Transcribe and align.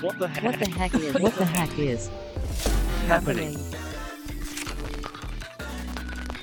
What 0.00 0.14
the 0.18 0.28
heck? 0.28 0.44
What 0.44 0.58
the 0.58 0.70
heck 0.78 0.94
is? 0.94 1.14
What 1.20 1.36
the 1.36 1.44
heck 1.44 1.78
is 1.78 2.10
happening? 3.06 3.54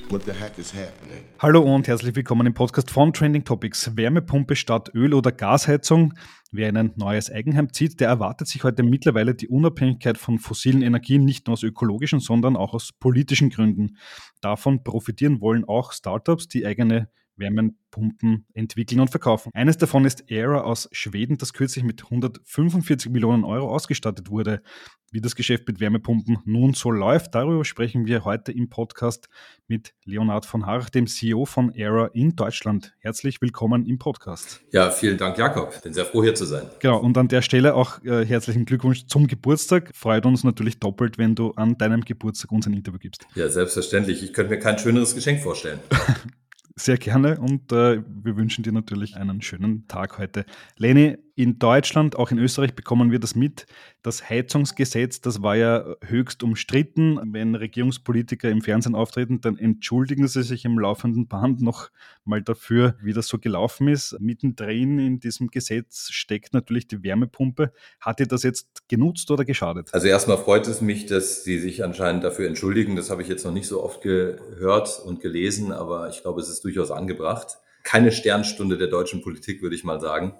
What 0.10 0.26
the 0.26 0.34
heck 0.34 0.60
is 0.60 0.72
happening? 0.72 1.24
Hallo 1.40 1.62
und 1.62 1.88
herzlich 1.88 2.16
willkommen 2.16 2.46
im 2.46 2.54
Podcast 2.54 2.92
von 2.92 3.14
Trending 3.14 3.46
Topics. 3.46 3.98
Wärmepumpe 3.98 4.56
statt 4.56 4.92
Öl- 4.94 5.16
oder 5.16 5.32
Gasheizung. 5.32 6.14
Wer 6.52 6.70
in 6.70 6.78
ein 6.78 6.92
neues 6.98 7.32
Eigenheim 7.32 7.74
zieht, 7.74 8.00
der 8.00 8.10
erwartet 8.10 8.48
sich 8.48 8.64
heute 8.64 8.84
mittlerweile 8.84 9.34
die 9.34 9.48
Unabhängigkeit 9.48 10.20
von 10.20 10.38
fossilen 10.38 10.84
Energien 10.84 11.26
nicht 11.26 11.48
nur 11.48 11.54
aus 11.54 11.64
ökologischen, 11.64 12.20
sondern 12.20 12.56
auch 12.56 12.76
aus 12.76 12.92
politischen 12.94 13.50
Gründen. 13.50 13.98
Davon 14.40 14.84
profitieren 14.84 15.42
wollen 15.42 15.66
auch 15.66 15.94
Startups, 15.94 16.48
die 16.48 16.64
eigene 16.64 17.10
Wärmepumpen 17.38 18.46
entwickeln 18.54 19.00
und 19.00 19.10
verkaufen. 19.10 19.52
Eines 19.54 19.78
davon 19.78 20.06
ist 20.06 20.26
Aera 20.30 20.62
aus 20.62 20.90
Schweden, 20.92 21.38
das 21.38 21.54
kürzlich 21.54 21.84
mit 21.84 22.04
145 22.04 23.12
Millionen 23.12 23.44
Euro 23.44 23.70
ausgestattet 23.70 24.30
wurde. 24.30 24.62
Wie 25.10 25.22
das 25.22 25.36
Geschäft 25.36 25.66
mit 25.68 25.80
Wärmepumpen 25.80 26.40
nun 26.44 26.74
so 26.74 26.92
läuft, 26.92 27.34
darüber 27.34 27.64
sprechen 27.64 28.08
wir 28.08 28.26
heute 28.26 28.52
im 28.52 28.68
Podcast 28.68 29.30
mit 29.68 29.94
Leonhard 30.04 30.46
von 30.46 30.66
Harch, 30.66 30.90
dem 30.90 31.08
CEO 31.08 31.46
von 31.46 31.72
Aera 31.72 32.08
in 32.14 32.36
Deutschland. 32.36 32.94
Herzlich 33.00 33.42
willkommen 33.42 33.86
im 33.86 34.00
Podcast. 34.00 34.62
Ja, 34.74 34.92
vielen 34.92 35.18
Dank, 35.18 35.38
Jakob. 35.38 35.82
Bin 35.82 35.94
sehr 35.94 36.04
froh, 36.04 36.24
hier 36.24 36.36
zu 36.36 36.46
sein. 36.46 36.64
Genau, 36.80 37.00
und 37.00 37.18
an 37.18 37.30
der 37.30 37.42
Stelle 37.42 37.76
auch 37.76 38.04
äh, 38.04 38.26
herzlichen 38.26 38.66
Glückwunsch 38.66 39.06
zum 39.08 39.28
Geburtstag. 39.28 39.92
Freut 39.96 40.26
uns 40.26 40.44
natürlich 40.44 40.80
doppelt, 40.80 41.18
wenn 41.18 41.36
du 41.36 41.52
an 41.52 41.78
deinem 41.78 42.02
Geburtstag 42.02 42.52
uns 42.52 42.68
ein 42.68 42.74
Interview 42.74 43.00
gibst. 43.00 43.26
Ja, 43.36 43.48
selbstverständlich. 43.48 44.24
Ich 44.24 44.34
könnte 44.34 44.54
mir 44.54 44.60
kein 44.60 44.78
schöneres 44.78 45.16
Geschenk 45.16 45.42
vorstellen. 45.42 45.80
Sehr 46.80 46.98
gerne 47.00 47.40
und 47.40 47.72
äh, 47.72 48.04
wir 48.08 48.38
wünschen 48.38 48.64
dir 48.64 48.72
natürlich 48.72 49.16
einen 49.16 49.42
schönen 49.42 49.88
Tag 49.88 50.20
heute. 50.20 50.46
Leni, 50.78 51.18
in 51.38 51.60
Deutschland, 51.60 52.16
auch 52.16 52.32
in 52.32 52.40
Österreich 52.40 52.74
bekommen 52.74 53.12
wir 53.12 53.20
das 53.20 53.36
mit. 53.36 53.68
Das 54.02 54.28
Heizungsgesetz, 54.28 55.22
das 55.22 55.44
war 55.44 55.56
ja 55.56 55.96
höchst 56.04 56.42
umstritten. 56.42 57.20
Wenn 57.32 57.54
Regierungspolitiker 57.54 58.50
im 58.50 58.62
Fernsehen 58.62 58.96
auftreten, 58.96 59.40
dann 59.40 59.56
entschuldigen 59.56 60.28
sie 60.28 60.42
sich 60.42 60.66
im 60.66 60.80
laufenden 60.80 61.28
Band 61.28 61.62
noch 61.62 61.90
mal 62.26 62.42
dafür, 62.42 62.96
wie 63.04 63.14
das 63.14 63.28
so 63.28 63.38
gelaufen 63.38 63.88
ist. 63.88 64.20
Mittendrin 64.20 64.98
in 64.98 65.20
diesem 65.20 65.50
Gesetz 65.50 66.10
steckt 66.10 66.56
natürlich 66.56 66.88
die 66.88 67.04
Wärmepumpe. 67.04 67.72
Hat 68.00 68.20
dir 68.20 68.26
das 68.26 68.42
jetzt 68.42 68.90
genutzt 68.90 69.30
oder 69.30 69.46
geschadet? 69.46 69.90
Also 69.94 70.08
erstmal 70.08 70.40
freut 70.40 70.68
es 70.68 70.82
mich, 70.82 71.06
dass 71.06 71.44
Sie 71.44 71.60
sich 71.60 71.84
anscheinend 71.84 72.24
dafür 72.24 72.48
entschuldigen. 72.48 72.96
Das 72.96 73.12
habe 73.12 73.22
ich 73.22 73.28
jetzt 73.28 73.46
noch 73.46 73.54
nicht 73.54 73.68
so 73.68 73.84
oft 73.84 74.02
gehört 74.02 75.00
und 75.06 75.22
gelesen, 75.22 75.72
aber 75.72 76.10
ich 76.10 76.24
glaube, 76.24 76.42
es 76.42 76.50
ist 76.50 76.64
durchaus 76.64 76.90
angebracht. 76.90 77.60
Keine 77.84 78.12
Sternstunde 78.12 78.78
der 78.80 78.88
deutschen 78.88 79.22
Politik, 79.22 79.62
würde 79.62 79.76
ich 79.76 79.84
mal 79.84 80.02
sagen. 80.02 80.34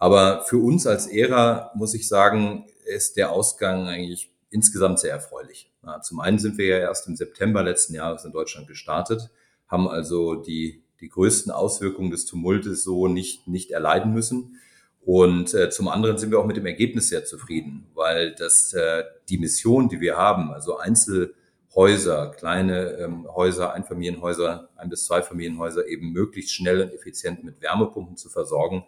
Aber 0.00 0.44
für 0.44 0.56
uns 0.56 0.86
als 0.86 1.06
Ära 1.06 1.70
muss 1.74 1.94
ich 1.94 2.08
sagen, 2.08 2.64
ist 2.86 3.16
der 3.18 3.30
Ausgang 3.30 3.86
eigentlich 3.86 4.32
insgesamt 4.48 4.98
sehr 4.98 5.12
erfreulich. 5.12 5.70
Zum 6.02 6.20
einen 6.20 6.38
sind 6.38 6.58
wir 6.58 6.66
ja 6.66 6.78
erst 6.78 7.06
im 7.06 7.16
September 7.16 7.62
letzten 7.62 7.94
Jahres 7.94 8.24
in 8.24 8.32
Deutschland 8.32 8.66
gestartet, 8.66 9.30
haben 9.68 9.88
also 9.88 10.34
die, 10.34 10.82
die 11.00 11.10
größten 11.10 11.52
Auswirkungen 11.52 12.10
des 12.10 12.24
Tumultes 12.24 12.82
so 12.82 13.08
nicht, 13.08 13.46
nicht 13.46 13.70
erleiden 13.70 14.12
müssen. 14.12 14.58
Und 15.02 15.54
äh, 15.54 15.70
zum 15.70 15.88
anderen 15.88 16.18
sind 16.18 16.30
wir 16.30 16.38
auch 16.38 16.46
mit 16.46 16.56
dem 16.56 16.66
Ergebnis 16.66 17.08
sehr 17.08 17.24
zufrieden, 17.24 17.86
weil 17.94 18.34
das 18.34 18.72
äh, 18.72 19.04
die 19.28 19.38
Mission, 19.38 19.88
die 19.88 20.00
wir 20.00 20.16
haben, 20.16 20.50
also 20.50 20.78
Einzelhäuser, 20.78 22.32
kleine 22.36 22.92
ähm, 22.98 23.26
Häuser, 23.34 23.72
Einfamilienhäuser, 23.72 24.68
ein 24.76 24.90
bis 24.90 25.04
zwei 25.04 25.22
Familienhäuser 25.22 25.86
eben 25.86 26.12
möglichst 26.12 26.54
schnell 26.54 26.82
und 26.82 26.92
effizient 26.92 27.44
mit 27.44 27.62
Wärmepumpen 27.62 28.16
zu 28.16 28.28
versorgen, 28.28 28.84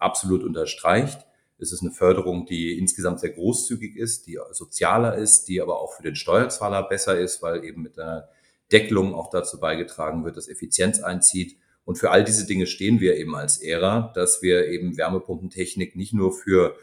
absolut 0.00 0.42
unterstreicht. 0.42 1.26
Es 1.58 1.72
ist 1.72 1.82
eine 1.82 1.92
Förderung, 1.92 2.46
die 2.46 2.78
insgesamt 2.78 3.20
sehr 3.20 3.30
großzügig 3.30 3.96
ist, 3.96 4.26
die 4.26 4.38
sozialer 4.50 5.16
ist, 5.16 5.44
die 5.48 5.60
aber 5.60 5.80
auch 5.80 5.92
für 5.92 6.02
den 6.02 6.16
Steuerzahler 6.16 6.82
besser 6.82 7.18
ist, 7.18 7.42
weil 7.42 7.64
eben 7.64 7.82
mit 7.82 7.98
einer 7.98 8.28
Deckelung 8.72 9.14
auch 9.14 9.30
dazu 9.30 9.60
beigetragen 9.60 10.24
wird, 10.24 10.36
dass 10.36 10.48
Effizienz 10.48 11.00
einzieht. 11.02 11.56
Und 11.84 11.96
für 11.96 12.10
all 12.10 12.24
diese 12.24 12.46
Dinge 12.46 12.66
stehen 12.66 13.00
wir 13.00 13.16
eben 13.16 13.34
als 13.34 13.58
Ära, 13.58 14.12
dass 14.14 14.42
wir 14.42 14.68
eben 14.68 14.96
Wärmepumpentechnik 14.96 15.96
nicht 15.96 16.14
nur 16.14 16.32
für, 16.32 16.76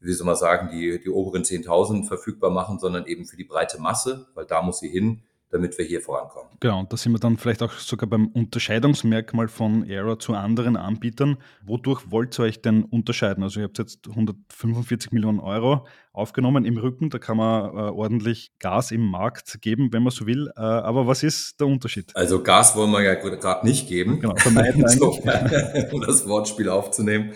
wie 0.00 0.12
soll 0.12 0.26
man 0.26 0.36
sagen, 0.36 0.68
die, 0.72 1.00
die 1.00 1.10
oberen 1.10 1.42
10.000 1.42 2.06
verfügbar 2.06 2.50
machen, 2.50 2.78
sondern 2.78 3.06
eben 3.06 3.26
für 3.26 3.36
die 3.36 3.44
breite 3.44 3.80
Masse, 3.80 4.26
weil 4.34 4.46
da 4.46 4.62
muss 4.62 4.80
sie 4.80 4.88
hin 4.88 5.22
damit 5.54 5.78
wir 5.78 5.84
hier 5.84 6.00
vorankommen. 6.00 6.50
Genau, 6.58 6.80
und 6.80 6.92
da 6.92 6.96
sind 6.96 7.12
wir 7.12 7.20
dann 7.20 7.36
vielleicht 7.36 7.62
auch 7.62 7.72
sogar 7.74 8.10
beim 8.10 8.26
Unterscheidungsmerkmal 8.26 9.46
von 9.46 9.84
Aero 9.88 10.16
zu 10.16 10.34
anderen 10.34 10.76
Anbietern. 10.76 11.38
Wodurch 11.64 12.10
wollt 12.10 12.36
ihr 12.40 12.42
euch 12.42 12.60
denn 12.60 12.82
unterscheiden? 12.82 13.44
Also 13.44 13.60
ihr 13.60 13.66
habt 13.66 13.78
jetzt 13.78 14.08
145 14.08 15.12
Millionen 15.12 15.38
Euro 15.38 15.86
aufgenommen 16.12 16.64
im 16.64 16.76
Rücken, 16.76 17.08
da 17.08 17.18
kann 17.18 17.36
man 17.36 17.70
äh, 17.70 17.90
ordentlich 17.90 18.50
Gas 18.58 18.90
im 18.90 19.06
Markt 19.06 19.60
geben, 19.60 19.92
wenn 19.92 20.02
man 20.02 20.10
so 20.10 20.26
will. 20.26 20.50
Äh, 20.56 20.60
aber 20.60 21.06
was 21.06 21.22
ist 21.22 21.60
der 21.60 21.68
Unterschied? 21.68 22.10
Also 22.16 22.42
Gas 22.42 22.74
wollen 22.74 22.90
wir 22.90 23.02
ja 23.02 23.14
gerade 23.14 23.64
nicht 23.64 23.88
geben, 23.88 24.18
genau, 24.18 24.34
vermeiden 24.34 24.88
so, 24.88 25.10
um 25.92 26.00
das 26.00 26.28
Wortspiel 26.28 26.68
aufzunehmen. 26.68 27.32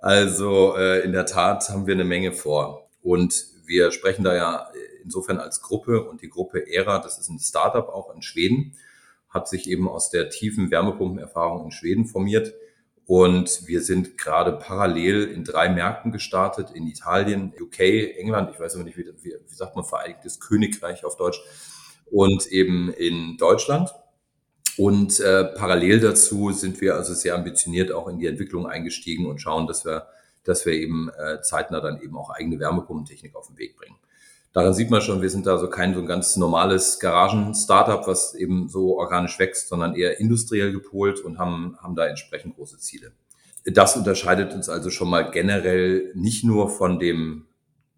Also 0.00 0.76
äh, 0.76 1.04
in 1.04 1.12
der 1.12 1.26
Tat 1.26 1.68
haben 1.68 1.86
wir 1.86 1.94
eine 1.94 2.04
Menge 2.04 2.32
vor. 2.32 2.90
Und 3.02 3.34
wir 3.66 3.92
sprechen 3.92 4.24
da 4.24 4.34
ja 4.34 4.66
insofern 5.02 5.38
als 5.38 5.60
Gruppe 5.60 6.08
und 6.08 6.22
die 6.22 6.30
Gruppe 6.30 6.66
ERA, 6.66 6.98
das 6.98 7.18
ist 7.18 7.28
ein 7.28 7.38
Startup 7.38 7.88
auch 7.88 8.14
in 8.14 8.22
Schweden, 8.22 8.74
hat 9.32 9.48
sich 9.48 9.68
eben 9.68 9.88
aus 9.88 10.10
der 10.10 10.28
tiefen 10.28 10.70
Wärmepumpenerfahrung 10.70 11.64
in 11.64 11.70
Schweden 11.70 12.06
formiert. 12.06 12.54
Und 13.06 13.66
wir 13.66 13.80
sind 13.82 14.16
gerade 14.16 14.52
parallel 14.52 15.24
in 15.24 15.44
drei 15.44 15.68
Märkten 15.68 16.12
gestartet, 16.12 16.70
in 16.70 16.86
Italien, 16.86 17.52
UK, 17.60 17.80
England, 17.80 18.50
ich 18.52 18.60
weiß 18.60 18.74
aber 18.76 18.84
nicht, 18.84 18.96
wie, 18.96 19.06
wie, 19.22 19.34
wie 19.46 19.54
sagt 19.54 19.74
man, 19.74 19.84
Vereinigtes 19.84 20.38
Königreich 20.38 21.04
auf 21.04 21.16
Deutsch, 21.16 21.40
und 22.10 22.46
eben 22.46 22.92
in 22.92 23.38
Deutschland. 23.38 23.90
Und 24.76 25.18
äh, 25.20 25.44
parallel 25.44 26.00
dazu 26.00 26.52
sind 26.52 26.80
wir 26.80 26.94
also 26.94 27.14
sehr 27.14 27.34
ambitioniert 27.34 27.92
auch 27.92 28.08
in 28.08 28.18
die 28.18 28.26
Entwicklung 28.26 28.66
eingestiegen 28.66 29.26
und 29.26 29.40
schauen, 29.40 29.66
dass 29.66 29.84
wir, 29.84 30.08
dass 30.44 30.64
wir 30.64 30.74
eben 30.74 31.10
äh, 31.10 31.42
zeitnah 31.42 31.80
dann 31.80 32.00
eben 32.00 32.16
auch 32.16 32.30
eigene 32.30 32.58
Wärmepumpentechnik 32.58 33.34
auf 33.34 33.48
den 33.48 33.58
Weg 33.58 33.76
bringen 33.76 33.96
daran 34.52 34.74
sieht 34.74 34.90
man 34.90 35.00
schon, 35.00 35.22
wir 35.22 35.30
sind 35.30 35.46
da 35.46 35.58
so 35.58 35.68
kein 35.68 35.94
so 35.94 36.00
ein 36.00 36.06
ganz 36.06 36.36
normales 36.36 36.98
Garagen-Startup, 36.98 38.06
was 38.06 38.34
eben 38.34 38.68
so 38.68 38.98
organisch 38.98 39.38
wächst, 39.38 39.68
sondern 39.68 39.94
eher 39.94 40.20
industriell 40.20 40.72
gepolt 40.72 41.20
und 41.20 41.38
haben, 41.38 41.76
haben 41.80 41.94
da 41.94 42.06
entsprechend 42.06 42.56
große 42.56 42.78
Ziele. 42.78 43.12
Das 43.64 43.96
unterscheidet 43.96 44.52
uns 44.54 44.68
also 44.68 44.90
schon 44.90 45.08
mal 45.08 45.30
generell 45.30 46.10
nicht 46.14 46.44
nur 46.44 46.68
von 46.68 46.98
dem 46.98 47.46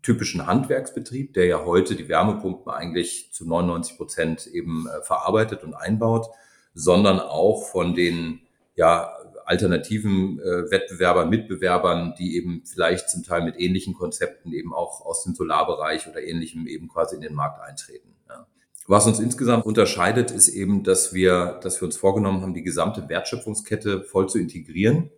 typischen 0.03 0.47
Handwerksbetrieb, 0.47 1.33
der 1.33 1.47
ja 1.47 1.65
heute 1.65 1.97
die 1.97 2.09
Wärmepumpen 2.09 2.71
eigentlich 2.71 3.31
zu 3.33 3.49
99 3.49 3.97
Prozent 3.97 4.47
eben 4.47 4.87
äh, 4.87 5.03
verarbeitet 5.03 5.65
und 5.65 5.75
einbaut, 5.75 6.27
sondern 6.75 7.19
auch 7.21 7.65
von 7.65 7.95
den 7.95 8.41
ja, 8.77 9.13
alternativen 9.47 10.39
äh, 10.41 10.71
Wettbewerbern, 10.71 11.29
Mitbewerbern, 11.29 12.15
die 12.19 12.37
eben 12.37 12.63
vielleicht 12.65 13.11
zum 13.11 13.23
Teil 13.23 13.43
mit 13.43 13.59
ähnlichen 13.59 13.95
Konzepten 13.95 14.53
eben 14.53 14.73
auch 14.73 15.05
aus 15.05 15.25
dem 15.25 15.35
Solarbereich 15.35 16.09
oder 16.09 16.23
ähnlichem 16.23 16.67
eben 16.67 16.89
quasi 16.89 17.17
in 17.17 17.23
den 17.23 17.35
Markt 17.35 17.61
eintreten. 17.61 18.15
Ja. 18.29 18.47
Was 18.87 19.07
uns 19.07 19.21
insgesamt 19.21 19.65
unterscheidet, 19.65 20.31
ist 20.31 20.49
eben, 20.49 20.83
dass 20.83 21.15
wir, 21.15 21.59
dass 21.63 21.81
wir 21.81 21.87
uns 21.87 21.97
vorgenommen 21.97 22.43
haben, 22.43 22.55
die 22.55 22.63
gesamte 22.63 23.09
Wertschöpfungskette 23.09 24.03
voll 24.03 24.29
zu 24.29 24.39
integrieren. 24.39 25.11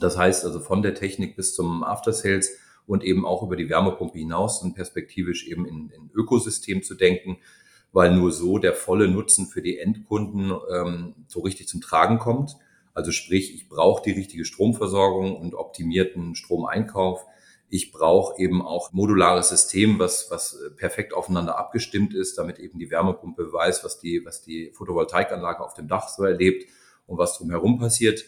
Das 0.00 0.16
heißt 0.16 0.44
also 0.44 0.60
von 0.60 0.82
der 0.82 0.94
Technik 0.94 1.36
bis 1.36 1.54
zum 1.54 1.82
After 1.82 2.12
Sales 2.12 2.50
und 2.86 3.04
eben 3.04 3.26
auch 3.26 3.42
über 3.42 3.56
die 3.56 3.68
Wärmepumpe 3.68 4.18
hinaus 4.18 4.62
und 4.62 4.74
perspektivisch 4.74 5.46
eben 5.46 5.66
in, 5.66 5.90
in 5.90 6.10
Ökosystem 6.14 6.82
zu 6.82 6.94
denken, 6.94 7.38
weil 7.92 8.14
nur 8.14 8.32
so 8.32 8.58
der 8.58 8.74
volle 8.74 9.08
Nutzen 9.08 9.46
für 9.46 9.62
die 9.62 9.78
Endkunden 9.78 10.52
ähm, 10.72 11.14
so 11.26 11.40
richtig 11.40 11.68
zum 11.68 11.80
Tragen 11.80 12.18
kommt. 12.18 12.56
Also 12.98 13.12
sprich, 13.12 13.54
ich 13.54 13.68
brauche 13.68 14.02
die 14.02 14.10
richtige 14.10 14.44
Stromversorgung 14.44 15.36
und 15.36 15.54
optimierten 15.54 16.34
Stromeinkauf. 16.34 17.24
Ich 17.68 17.92
brauche 17.92 18.42
eben 18.42 18.60
auch 18.60 18.92
modulares 18.92 19.50
System, 19.50 20.00
was, 20.00 20.32
was 20.32 20.58
perfekt 20.76 21.14
aufeinander 21.14 21.56
abgestimmt 21.56 22.12
ist, 22.12 22.38
damit 22.38 22.58
eben 22.58 22.80
die 22.80 22.90
Wärmepumpe 22.90 23.52
weiß, 23.52 23.84
was 23.84 24.00
die, 24.00 24.22
was 24.24 24.42
die 24.42 24.72
Photovoltaikanlage 24.72 25.60
auf 25.60 25.74
dem 25.74 25.86
Dach 25.86 26.08
so 26.08 26.24
erlebt 26.24 26.68
und 27.06 27.18
was 27.18 27.38
drumherum 27.38 27.78
passiert. 27.78 28.24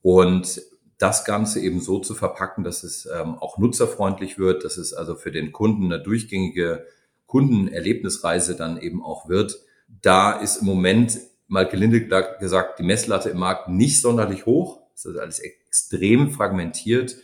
Und 0.00 0.62
das 0.96 1.26
Ganze 1.26 1.60
eben 1.60 1.82
so 1.82 1.98
zu 1.98 2.14
verpacken, 2.14 2.64
dass 2.64 2.82
es 2.82 3.04
ähm, 3.04 3.34
auch 3.34 3.58
nutzerfreundlich 3.58 4.38
wird, 4.38 4.64
dass 4.64 4.78
es 4.78 4.94
also 4.94 5.16
für 5.16 5.32
den 5.32 5.52
Kunden 5.52 5.92
eine 5.92 6.02
durchgängige 6.02 6.86
Kundenerlebnisreise 7.26 8.56
dann 8.56 8.80
eben 8.80 9.04
auch 9.04 9.28
wird. 9.28 9.58
Da 9.86 10.32
ist 10.32 10.62
im 10.62 10.66
Moment 10.66 11.20
mal 11.46 11.68
gelinde 11.68 12.06
gesagt, 12.06 12.78
die 12.78 12.84
Messlatte 12.84 13.30
im 13.30 13.38
Markt 13.38 13.68
nicht 13.68 14.00
sonderlich 14.00 14.46
hoch. 14.46 14.80
Es 14.94 15.04
ist 15.04 15.16
alles 15.16 15.38
extrem 15.38 16.30
fragmentiert. 16.30 17.16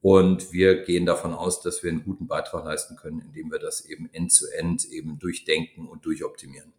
Und 0.00 0.52
wir 0.52 0.84
gehen 0.84 1.06
davon 1.06 1.34
aus, 1.34 1.62
dass 1.62 1.82
wir 1.82 1.90
einen 1.90 2.04
guten 2.04 2.28
Beitrag 2.28 2.64
leisten 2.64 2.96
können, 2.96 3.20
indem 3.20 3.50
wir 3.50 3.58
das 3.58 3.86
eben 3.86 4.08
end-zu-end 4.12 4.82
-end 4.82 4.90
eben 4.90 5.18
durchdenken 5.18 5.88
und 5.88 6.04
durchoptimieren. 6.04 6.72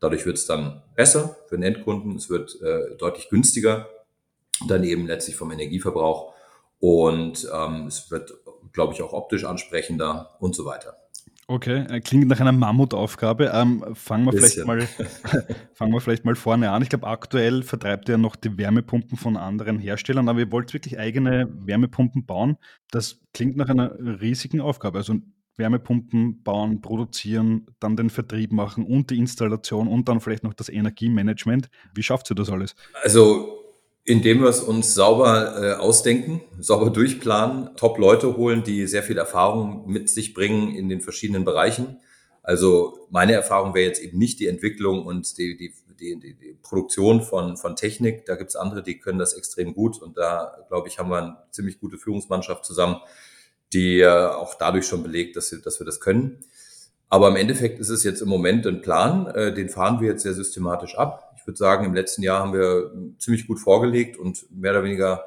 Dadurch 0.00 0.26
wird 0.26 0.36
es 0.36 0.46
dann 0.46 0.82
besser 0.94 1.36
für 1.48 1.56
den 1.56 1.62
Endkunden. 1.62 2.16
Es 2.16 2.28
wird 2.28 2.60
äh, 2.60 2.96
deutlich 2.96 3.30
günstiger, 3.30 3.88
dann 4.68 4.84
eben 4.84 5.06
letztlich 5.06 5.36
vom 5.36 5.50
Energieverbrauch. 5.50 6.34
Und 6.78 7.48
ähm, 7.54 7.86
es 7.86 8.10
wird 8.10 8.34
glaube 8.74 8.92
ich, 8.92 9.00
auch 9.00 9.14
optisch 9.14 9.44
ansprechender 9.44 10.36
und 10.40 10.54
so 10.54 10.66
weiter. 10.66 10.98
Okay, 11.46 11.84
äh, 11.90 12.00
klingt 12.00 12.28
nach 12.28 12.40
einer 12.40 12.52
Mammutaufgabe. 12.52 13.50
Ähm, 13.52 13.84
fangen, 13.94 14.24
wir 14.24 14.32
vielleicht 14.32 14.64
mal, 14.64 14.80
fangen 15.74 15.92
wir 15.92 16.00
vielleicht 16.00 16.24
mal 16.24 16.34
vorne 16.36 16.70
an. 16.70 16.82
Ich 16.82 16.88
glaube, 16.88 17.06
aktuell 17.06 17.62
vertreibt 17.62 18.08
ihr 18.08 18.16
noch 18.16 18.34
die 18.34 18.56
Wärmepumpen 18.56 19.18
von 19.18 19.36
anderen 19.36 19.78
Herstellern, 19.78 20.28
aber 20.28 20.40
ihr 20.40 20.52
wollt 20.52 20.72
wirklich 20.72 20.98
eigene 20.98 21.48
Wärmepumpen 21.52 22.24
bauen. 22.24 22.56
Das 22.90 23.20
klingt 23.34 23.56
nach 23.56 23.68
einer 23.68 23.94
riesigen 24.20 24.62
Aufgabe. 24.62 24.98
Also 24.98 25.16
Wärmepumpen 25.56 26.42
bauen, 26.42 26.80
produzieren, 26.80 27.66
dann 27.78 27.96
den 27.96 28.10
Vertrieb 28.10 28.50
machen 28.50 28.84
und 28.84 29.10
die 29.10 29.18
Installation 29.18 29.86
und 29.86 30.08
dann 30.08 30.20
vielleicht 30.20 30.44
noch 30.44 30.54
das 30.54 30.68
Energiemanagement. 30.68 31.68
Wie 31.94 32.02
schafft 32.02 32.30
ihr 32.30 32.34
das 32.34 32.50
alles? 32.50 32.74
Also 33.02 33.63
indem 34.04 34.42
wir 34.42 34.50
es 34.50 34.60
uns 34.60 34.94
sauber 34.94 35.62
äh, 35.62 35.72
ausdenken, 35.74 36.42
sauber 36.60 36.90
durchplanen, 36.90 37.74
Top-Leute 37.76 38.36
holen, 38.36 38.62
die 38.62 38.86
sehr 38.86 39.02
viel 39.02 39.16
Erfahrung 39.16 39.90
mit 39.90 40.10
sich 40.10 40.34
bringen 40.34 40.74
in 40.74 40.88
den 40.90 41.00
verschiedenen 41.00 41.44
Bereichen. 41.44 41.98
Also 42.42 43.06
meine 43.10 43.32
Erfahrung 43.32 43.74
wäre 43.74 43.86
jetzt 43.86 44.02
eben 44.02 44.18
nicht 44.18 44.38
die 44.40 44.46
Entwicklung 44.46 45.06
und 45.06 45.38
die, 45.38 45.56
die, 45.56 45.72
die, 45.98 46.20
die, 46.20 46.58
Produktion 46.62 47.22
von, 47.22 47.56
von 47.56 47.76
Technik. 47.76 48.26
Da 48.26 48.36
gibt 48.36 48.50
es 48.50 48.56
andere, 48.56 48.82
die 48.82 48.98
können 48.98 49.18
das 49.18 49.32
extrem 49.32 49.74
gut. 49.74 50.00
Und 50.02 50.18
da, 50.18 50.58
glaube 50.68 50.88
ich, 50.88 50.98
haben 50.98 51.08
wir 51.08 51.22
eine 51.22 51.36
ziemlich 51.50 51.80
gute 51.80 51.96
Führungsmannschaft 51.96 52.64
zusammen, 52.66 52.96
die 53.72 54.00
äh, 54.00 54.08
auch 54.08 54.54
dadurch 54.54 54.86
schon 54.86 55.02
belegt, 55.02 55.36
dass, 55.36 55.50
wir, 55.52 55.60
dass 55.60 55.80
wir 55.80 55.86
das 55.86 56.00
können. 56.00 56.40
Aber 57.08 57.28
im 57.28 57.36
Endeffekt 57.36 57.80
ist 57.80 57.88
es 57.88 58.04
jetzt 58.04 58.20
im 58.20 58.28
Moment 58.28 58.66
ein 58.66 58.82
Plan, 58.82 59.26
äh, 59.28 59.54
den 59.54 59.70
fahren 59.70 60.00
wir 60.00 60.08
jetzt 60.08 60.24
sehr 60.24 60.34
systematisch 60.34 60.98
ab 60.98 61.23
ich 61.44 61.46
würde 61.46 61.58
sagen, 61.58 61.84
im 61.84 61.92
letzten 61.92 62.22
Jahr 62.22 62.40
haben 62.40 62.54
wir 62.54 62.90
ziemlich 63.18 63.46
gut 63.46 63.60
vorgelegt 63.60 64.16
und 64.16 64.50
mehr 64.50 64.72
oder 64.72 64.82
weniger 64.82 65.24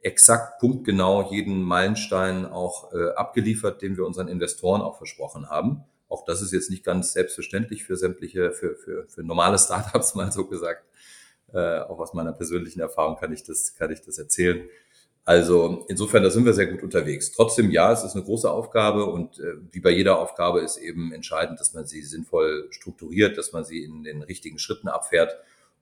exakt 0.00 0.58
punktgenau 0.58 1.30
jeden 1.30 1.62
Meilenstein 1.62 2.44
auch 2.44 2.92
äh, 2.92 3.10
abgeliefert, 3.10 3.80
den 3.80 3.96
wir 3.96 4.04
unseren 4.04 4.26
Investoren 4.26 4.80
auch 4.82 4.96
versprochen 4.96 5.48
haben. 5.48 5.84
Auch 6.08 6.24
das 6.24 6.42
ist 6.42 6.52
jetzt 6.52 6.70
nicht 6.70 6.82
ganz 6.82 7.12
selbstverständlich 7.12 7.84
für 7.84 7.96
sämtliche, 7.96 8.50
für, 8.50 8.74
für, 8.74 9.06
für 9.06 9.22
normale 9.22 9.60
Startups 9.60 10.14
mal 10.16 10.32
so 10.32 10.46
gesagt. 10.46 10.82
Äh, 11.52 11.78
auch 11.82 12.00
aus 12.00 12.14
meiner 12.14 12.32
persönlichen 12.32 12.80
Erfahrung 12.80 13.16
kann 13.16 13.32
ich 13.32 13.44
das, 13.44 13.76
kann 13.76 13.92
ich 13.92 14.00
das 14.00 14.18
erzählen. 14.18 14.68
Also 15.24 15.84
insofern, 15.88 16.24
da 16.24 16.30
sind 16.30 16.46
wir 16.46 16.52
sehr 16.52 16.66
gut 16.66 16.82
unterwegs. 16.82 17.30
Trotzdem, 17.30 17.70
ja, 17.70 17.92
es 17.92 18.02
ist 18.02 18.16
eine 18.16 18.24
große 18.24 18.50
Aufgabe 18.50 19.06
und 19.06 19.38
äh, 19.38 19.54
wie 19.70 19.78
bei 19.78 19.90
jeder 19.90 20.18
Aufgabe 20.18 20.62
ist 20.62 20.78
eben 20.78 21.12
entscheidend, 21.12 21.60
dass 21.60 21.74
man 21.74 21.86
sie 21.86 22.02
sinnvoll 22.02 22.66
strukturiert, 22.70 23.38
dass 23.38 23.52
man 23.52 23.64
sie 23.64 23.84
in 23.84 24.02
den 24.02 24.22
richtigen 24.22 24.58
Schritten 24.58 24.88
abfährt 24.88 25.36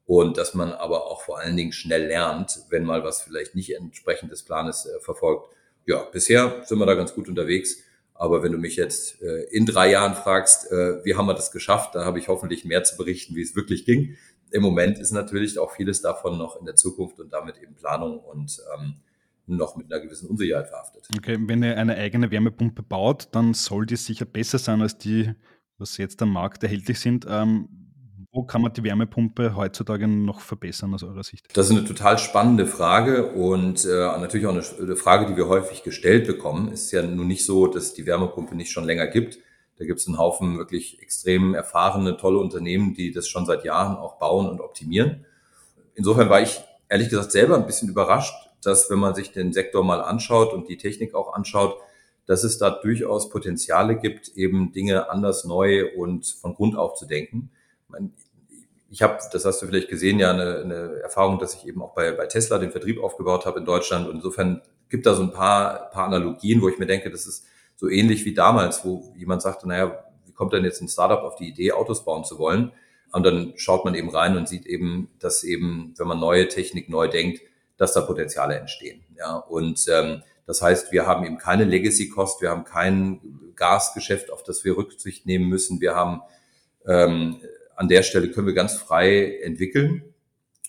und 0.09 0.39
dass 0.39 0.55
man 0.55 0.73
aber 0.73 1.07
auch 1.07 1.21
vor 1.21 1.39
allen 1.39 1.55
Dingen 1.55 1.71
schnell 1.71 2.07
lernt, 2.07 2.61
wenn 2.71 2.83
mal 2.83 3.05
was 3.05 3.21
vielleicht 3.21 3.55
nicht 3.55 3.77
entsprechend 3.77 4.33
des 4.33 4.43
Planes 4.43 4.87
äh, 4.87 5.01
verfolgt. 5.01 5.55
Ja, 5.85 6.03
bisher 6.03 6.63
sind 6.65 6.79
wir 6.79 6.87
da 6.87 6.95
ganz 6.95 7.15
gut 7.15 7.29
unterwegs. 7.29 7.83
Aber 8.15 8.43
wenn 8.43 8.53
du 8.53 8.59
mich 8.59 8.77
jetzt 8.77 9.21
äh, 9.21 9.43
in 9.51 9.67
drei 9.67 9.91
Jahren 9.91 10.15
fragst, 10.15 10.73
äh, 10.73 11.05
wie 11.05 11.15
haben 11.15 11.27
wir 11.27 11.35
das 11.35 11.53
geschafft, 11.53 11.95
da 11.95 12.07
habe 12.07 12.19
ich 12.19 12.29
hoffentlich 12.29 12.65
mehr 12.65 12.85
zu 12.85 12.97
berichten, 12.97 13.37
wie 13.37 13.43
es 13.43 13.55
wirklich 13.55 13.85
ging. 13.85 14.17
Im 14.51 14.63
Moment 14.63 14.99
ist 14.99 15.13
natürlich 15.13 15.59
auch 15.59 15.73
vieles 15.73 16.01
davon 16.01 16.39
noch 16.39 16.59
in 16.59 16.65
der 16.65 16.75
Zukunft 16.75 17.21
und 17.21 17.31
damit 17.31 17.59
eben 17.59 17.75
Planung 17.75 18.19
und 18.19 18.59
ähm, 18.75 18.95
noch 19.47 19.77
mit 19.77 19.93
einer 19.93 20.03
gewissen 20.03 20.31
Unsicherheit 20.31 20.69
verhaftet. 20.69 21.07
Okay, 21.19 21.37
wenn 21.39 21.63
ihr 21.63 21.77
eine 21.77 21.97
eigene 21.97 22.31
Wärmepumpe 22.31 22.83
baut, 22.83 23.29
dann 23.33 23.53
soll 23.53 23.85
die 23.85 23.97
sicher 23.97 24.25
besser 24.25 24.59
sein 24.59 24.81
als 24.81 24.97
die, 24.97 25.35
was 25.77 25.99
jetzt 25.99 26.23
am 26.23 26.33
Markt 26.33 26.63
erhältlich 26.63 26.99
sind. 26.99 27.27
Ähm, 27.29 27.69
wo 28.31 28.43
kann 28.43 28.61
man 28.61 28.73
die 28.73 28.85
Wärmepumpe 28.85 29.57
heutzutage 29.57 30.07
noch 30.07 30.41
verbessern 30.41 30.93
aus 30.95 31.03
eurer 31.03 31.25
Sicht? 31.25 31.49
Das 31.55 31.71
ist 31.71 31.77
eine 31.77 31.87
total 31.87 32.19
spannende 32.19 32.67
Frage 32.67 33.33
und 33.33 33.85
äh, 33.87 33.89
natürlich 33.89 34.47
auch 34.47 34.53
eine, 34.53 34.97
Frage, 34.97 35.27
die 35.27 35.37
wir 35.37 35.49
häufig 35.49 35.83
gestellt 35.83 36.27
bekommen. 36.27 36.71
Es 36.73 36.85
ist 36.85 36.93
ja 36.93 37.03
nun 37.03 37.27
nicht 37.27 37.45
so, 37.45 37.67
dass 37.67 37.95
die 37.95 38.05
Wärmepumpe 38.05 38.55
nicht 38.55 38.71
schon 38.71 38.85
länger 38.85 39.07
gibt. 39.07 39.39
Da 39.79 39.87
gibt 39.87 40.01
es 40.01 40.07
einen 40.07 40.19
Haufen 40.19 40.59
wirklich 40.59 41.01
extrem 41.01 41.55
erfahrene, 41.55 42.17
tolle 42.17 42.39
Unternehmen, 42.39 42.95
die 42.95 43.13
das 43.13 43.29
schon 43.29 43.47
seit 43.47 43.65
Jahren 43.65 43.97
auch 43.97 44.19
bauen 44.19 44.47
und 44.47 44.61
optimieren. 44.61 45.25
Insofern 45.95 46.29
war 46.29 46.43
ich 46.43 46.61
ehrlich 46.89 47.09
gesagt 47.09 47.33
selber 47.33 47.57
ein 47.57 47.67
bisschen 47.67 47.89
überrascht, 47.89 48.35
dass 48.63 48.91
wenn 48.91 48.99
man 48.99 49.15
sich 49.15 49.33
den 49.33 49.53
Sektor 49.53 49.85
mal 49.85 50.03
anschaut 50.03 50.53
und 50.53 50.69
die 50.69 50.77
Technik 50.77 51.15
auch 51.15 51.33
anschaut, 51.33 51.77
dass 52.27 52.45
es 52.45 52.59
da 52.59 52.69
durchaus 52.69 53.31
Potenziale 53.31 53.97
gibt, 53.97 54.29
eben 54.37 54.73
Dinge 54.73 55.09
anders 55.09 55.45
neu 55.45 55.87
und 55.97 56.27
von 56.27 56.55
Grund 56.55 56.77
auf 56.77 56.95
zu 56.95 57.07
denken 57.07 57.51
ich 58.90 59.02
habe, 59.02 59.19
das 59.32 59.44
hast 59.44 59.61
du 59.61 59.67
vielleicht 59.67 59.88
gesehen, 59.88 60.19
ja 60.19 60.31
eine, 60.31 60.61
eine 60.61 61.00
Erfahrung, 61.02 61.38
dass 61.38 61.55
ich 61.55 61.67
eben 61.67 61.82
auch 61.82 61.94
bei, 61.94 62.12
bei 62.12 62.26
Tesla 62.26 62.58
den 62.58 62.70
Vertrieb 62.70 63.02
aufgebaut 63.02 63.44
habe 63.44 63.58
in 63.58 63.64
Deutschland. 63.64 64.08
Und 64.08 64.17
insofern 64.17 64.62
gibt 64.88 65.06
da 65.06 65.14
so 65.14 65.23
ein 65.23 65.32
paar, 65.32 65.90
paar 65.90 66.06
Analogien, 66.06 66.62
wo 66.62 66.69
ich 66.69 66.79
mir 66.79 66.87
denke, 66.87 67.11
das 67.11 67.26
ist 67.26 67.44
so 67.76 67.88
ähnlich 67.88 68.25
wie 68.25 68.35
damals, 68.35 68.85
wo 68.85 69.12
jemand 69.17 69.43
sagte, 69.43 69.69
naja, 69.69 70.05
wie 70.25 70.32
kommt 70.32 70.52
denn 70.52 70.64
jetzt 70.64 70.81
ein 70.81 70.88
Startup 70.88 71.20
auf 71.20 71.37
die 71.37 71.49
Idee, 71.49 71.73
Autos 71.73 72.05
bauen 72.05 72.25
zu 72.25 72.38
wollen? 72.38 72.73
Und 73.12 73.25
dann 73.25 73.52
schaut 73.56 73.85
man 73.85 73.94
eben 73.94 74.11
rein 74.11 74.37
und 74.37 74.49
sieht 74.49 74.67
eben, 74.67 75.11
dass 75.19 75.44
eben, 75.44 75.94
wenn 75.96 76.06
man 76.06 76.20
neue 76.20 76.49
Technik 76.49 76.88
neu 76.88 77.08
denkt, 77.08 77.40
dass 77.76 77.93
da 77.93 78.00
Potenziale 78.00 78.56
entstehen. 78.56 79.05
Ja, 79.17 79.37
und 79.37 79.87
ähm, 79.88 80.23
das 80.46 80.62
heißt, 80.62 80.93
wir 80.93 81.06
haben 81.06 81.25
eben 81.25 81.38
keine 81.38 81.64
Legacy-Cost, 81.64 82.40
wir 82.40 82.50
haben 82.50 82.64
kein 82.64 83.20
Gasgeschäft, 83.55 84.31
auf 84.31 84.43
das 84.43 84.64
wir 84.64 84.76
Rücksicht 84.76 85.26
nehmen 85.26 85.49
müssen. 85.49 85.81
Wir 85.81 85.94
haben 85.94 86.23
ähm, 86.87 87.40
an 87.79 87.87
der 87.87 88.03
Stelle 88.03 88.29
können 88.31 88.49
wir 88.49 88.55
ganz 88.55 88.75
frei 88.75 89.39
entwickeln. 89.41 90.03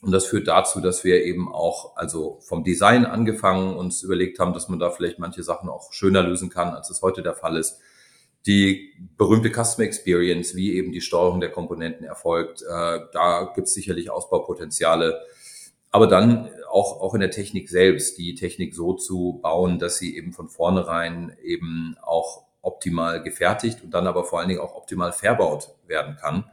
Und 0.02 0.12
das 0.12 0.28
führt 0.28 0.48
dazu, 0.48 0.80
dass 0.80 1.04
wir 1.04 1.26
eben 1.26 1.52
auch, 1.52 1.98
also 1.98 2.38
vom 2.42 2.64
Design 2.64 3.06
angefangen, 3.06 3.76
uns 3.76 4.04
überlegt 4.04 4.38
haben, 4.38 4.54
dass 4.54 4.70
man 4.70 4.78
da 4.78 4.92
vielleicht 4.92 5.18
manche 5.18 5.42
Sachen 5.42 5.70
auch 5.70 5.92
schöner 5.92 6.22
lösen 6.22 6.52
kann, 6.52 6.70
als 6.70 6.92
es 6.92 7.02
heute 7.02 7.24
der 7.24 7.34
Fall 7.34 7.58
ist. 7.58 7.80
Die 8.46 8.94
berühmte 9.18 9.50
Customer 9.50 9.88
Experience, 9.88 10.56
wie 10.56 10.76
eben 10.76 10.92
die 10.92 11.02
Steuerung 11.02 11.42
der 11.42 11.50
Komponenten 11.50 12.06
erfolgt, 12.06 12.62
äh, 12.62 13.00
da 13.12 13.52
gibt 13.56 13.68
es 13.68 13.74
sicherlich 13.74 14.12
Ausbaupotenziale. 14.12 15.20
Aber 15.90 16.06
dann 16.06 16.52
auch, 16.70 17.02
auch 17.02 17.16
in 17.16 17.22
der 17.22 17.32
Technik 17.32 17.70
selbst, 17.70 18.20
die 18.20 18.36
Technik 18.36 18.76
so 18.76 18.94
zu 18.94 19.40
bauen, 19.42 19.80
dass 19.80 19.98
sie 19.98 20.16
eben 20.16 20.32
von 20.32 20.48
vornherein 20.48 21.36
eben 21.44 21.98
auch 22.04 22.44
optimal 22.62 23.24
gefertigt 23.24 23.84
und 23.84 23.96
dann 23.96 24.06
aber 24.06 24.24
vor 24.24 24.40
allen 24.40 24.50
Dingen 24.50 24.62
auch 24.62 24.76
optimal 24.76 25.12
verbaut 25.12 25.76
werden 25.88 26.16
kann. 26.16 26.46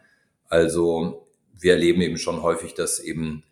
Also 0.48 1.26
wir 1.58 1.72
erleben 1.72 2.00
eben 2.02 2.18
schon 2.18 2.42
häufig, 2.42 2.74
dass 2.74 3.00
eben 3.00 3.42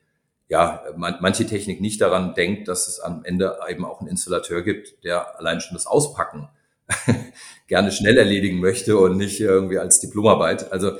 ja 0.48 0.84
man, 0.96 1.16
manche 1.20 1.46
Technik 1.46 1.80
nicht 1.80 2.00
daran 2.00 2.34
denkt, 2.34 2.68
dass 2.68 2.88
es 2.88 3.00
am 3.00 3.24
Ende 3.24 3.58
eben 3.68 3.84
auch 3.84 4.00
einen 4.00 4.10
Installateur 4.10 4.62
gibt, 4.62 5.02
der 5.04 5.38
allein 5.38 5.60
schon 5.60 5.74
das 5.74 5.86
Auspacken 5.86 6.48
gerne 7.66 7.92
schnell 7.92 8.18
erledigen 8.18 8.60
möchte 8.60 8.98
und 8.98 9.16
nicht 9.16 9.40
irgendwie 9.40 9.78
als 9.78 10.00
Diplomarbeit. 10.00 10.70
Also 10.70 10.92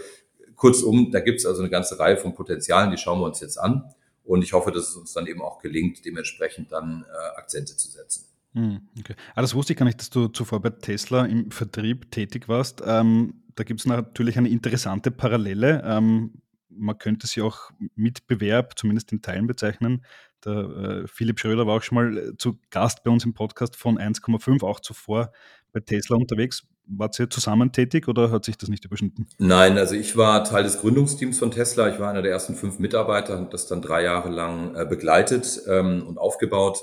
kurzum, 0.57 1.11
da 1.13 1.21
gibt 1.21 1.41
es 1.41 1.47
also 1.47 1.61
eine 1.61 1.71
ganze 1.71 1.99
Reihe 1.99 2.17
von 2.17 2.35
Potenzialen, 2.35 2.91
die 2.91 2.99
schauen 2.99 3.21
wir 3.21 3.27
uns 3.27 3.41
jetzt 3.41 3.59
an. 3.59 3.93
Und 4.25 4.43
ich 4.43 4.55
hoffe, 4.55 4.73
dass 4.73 4.89
es 4.89 4.97
uns 4.97 5.13
dann 5.13 5.27
eben 5.27 5.43
auch 5.43 5.59
gelingt, 5.59 6.05
dementsprechend 6.05 6.73
dann 6.73 7.05
äh, 7.07 7.39
Akzente 7.39 7.77
zu 7.77 7.91
setzen. 7.91 8.24
Hm, 8.55 8.89
okay. 8.99 9.15
Ah, 9.35 9.43
das 9.43 9.55
wusste 9.55 9.73
ich 9.73 9.79
gar 9.79 9.87
nicht, 9.87 10.01
dass 10.01 10.11
du 10.11 10.29
zuvor 10.29 10.61
bei 10.61 10.71
Tesla 10.71 11.27
im 11.27 11.51
Vertrieb 11.51 12.11
tätig 12.11 12.49
warst. 12.49 12.83
Ähm, 12.87 13.43
da 13.57 13.65
gibt 13.65 13.81
es 13.81 13.87
natürlich 13.87 14.39
eine 14.39 14.49
interessante 14.49 15.11
Parallele. 15.11 15.83
Ähm, 15.85 16.33
man 16.69 16.99
könnte 16.99 17.27
sie 17.27 17.43
auch 17.43 17.71
Mitbewerb, 17.95 18.79
zumindest 18.79 19.13
in 19.13 19.23
Teilen 19.23 19.47
bezeichnen. 19.47 20.05
Der 20.45 20.53
äh, 20.53 21.07
Philipp 21.07 21.41
Schröder 21.41 21.67
war 21.67 21.77
auch 21.77 21.83
schon 21.83 21.97
mal 21.97 22.17
äh, 22.17 22.37
zu 22.37 22.59
Gast 22.71 23.03
bei 23.05 23.11
uns 23.11 23.25
im 23.25 23.35
Podcast 23.35 23.77
von 23.77 23.99
1,5, 23.99 24.65
auch 24.65 24.81
zuvor 24.81 25.33
bei 25.73 25.81
Tesla 25.81 26.17
unterwegs. 26.17 26.65
Wart 26.87 27.19
ihr 27.19 27.31
zusammen 27.31 27.73
tätig 27.73 28.09
oder 28.09 28.31
hat 28.31 28.45
sich 28.45 28.59
das 28.59 28.69
nicht 28.69 28.85
überschnitten? 28.85 29.27
Nein, 29.39 29.79
also 29.79 29.95
ich 29.95 30.17
war 30.17 30.45
Teil 30.45 30.65
des 30.65 30.81
Gründungsteams 30.81 31.39
von 31.39 31.51
Tesla. 31.51 31.89
Ich 31.89 31.99
war 31.99 32.11
einer 32.11 32.23
der 32.23 32.31
ersten 32.31 32.55
fünf 32.55 32.79
Mitarbeiter 32.79 33.39
und 33.39 33.55
das 33.55 33.67
dann 33.67 33.81
drei 33.81 34.03
Jahre 34.03 34.29
lang 34.29 34.75
äh, 34.75 34.85
begleitet 34.85 35.63
ähm, 35.67 36.07
und 36.07 36.19
aufgebaut. 36.19 36.81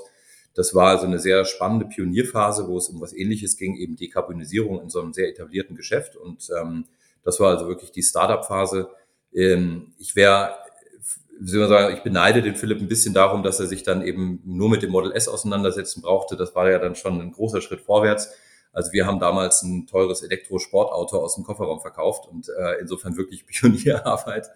Das 0.54 0.74
war 0.74 0.88
also 0.88 1.06
eine 1.06 1.18
sehr 1.18 1.44
spannende 1.44 1.86
Pionierphase, 1.86 2.68
wo 2.68 2.76
es 2.76 2.88
um 2.88 3.00
was 3.00 3.14
Ähnliches 3.14 3.56
ging, 3.56 3.76
eben 3.76 3.96
Dekarbonisierung 3.96 4.80
in 4.82 4.90
so 4.90 5.00
einem 5.00 5.12
sehr 5.12 5.28
etablierten 5.28 5.76
Geschäft. 5.76 6.16
Und 6.16 6.48
ähm, 6.60 6.84
das 7.24 7.40
war 7.40 7.50
also 7.50 7.68
wirklich 7.68 7.92
die 7.92 8.02
Startup-Phase. 8.02 8.90
Ähm, 9.32 9.92
ich 9.98 10.14
wäre, 10.14 10.54
wie 11.40 11.50
soll 11.50 11.60
man 11.60 11.68
sagen, 11.70 11.96
ich 11.96 12.02
beneide 12.02 12.42
den 12.42 12.56
Philipp 12.56 12.80
ein 12.80 12.88
bisschen 12.88 13.14
darum, 13.14 13.42
dass 13.42 13.60
er 13.60 13.66
sich 13.66 13.82
dann 13.82 14.02
eben 14.02 14.42
nur 14.44 14.68
mit 14.68 14.82
dem 14.82 14.90
Model 14.90 15.12
S 15.12 15.28
auseinandersetzen 15.28 16.02
brauchte. 16.02 16.36
Das 16.36 16.54
war 16.54 16.70
ja 16.70 16.78
dann 16.78 16.96
schon 16.96 17.20
ein 17.20 17.32
großer 17.32 17.62
Schritt 17.62 17.80
vorwärts. 17.80 18.30
Also 18.72 18.92
wir 18.92 19.06
haben 19.06 19.20
damals 19.20 19.62
ein 19.62 19.86
teures 19.86 20.22
Elektrosportauto 20.22 21.18
aus 21.18 21.34
dem 21.34 21.44
Kofferraum 21.44 21.80
verkauft 21.80 22.26
und 22.30 22.48
äh, 22.48 22.80
insofern 22.80 23.16
wirklich 23.16 23.46
Pionierarbeit. 23.46 24.48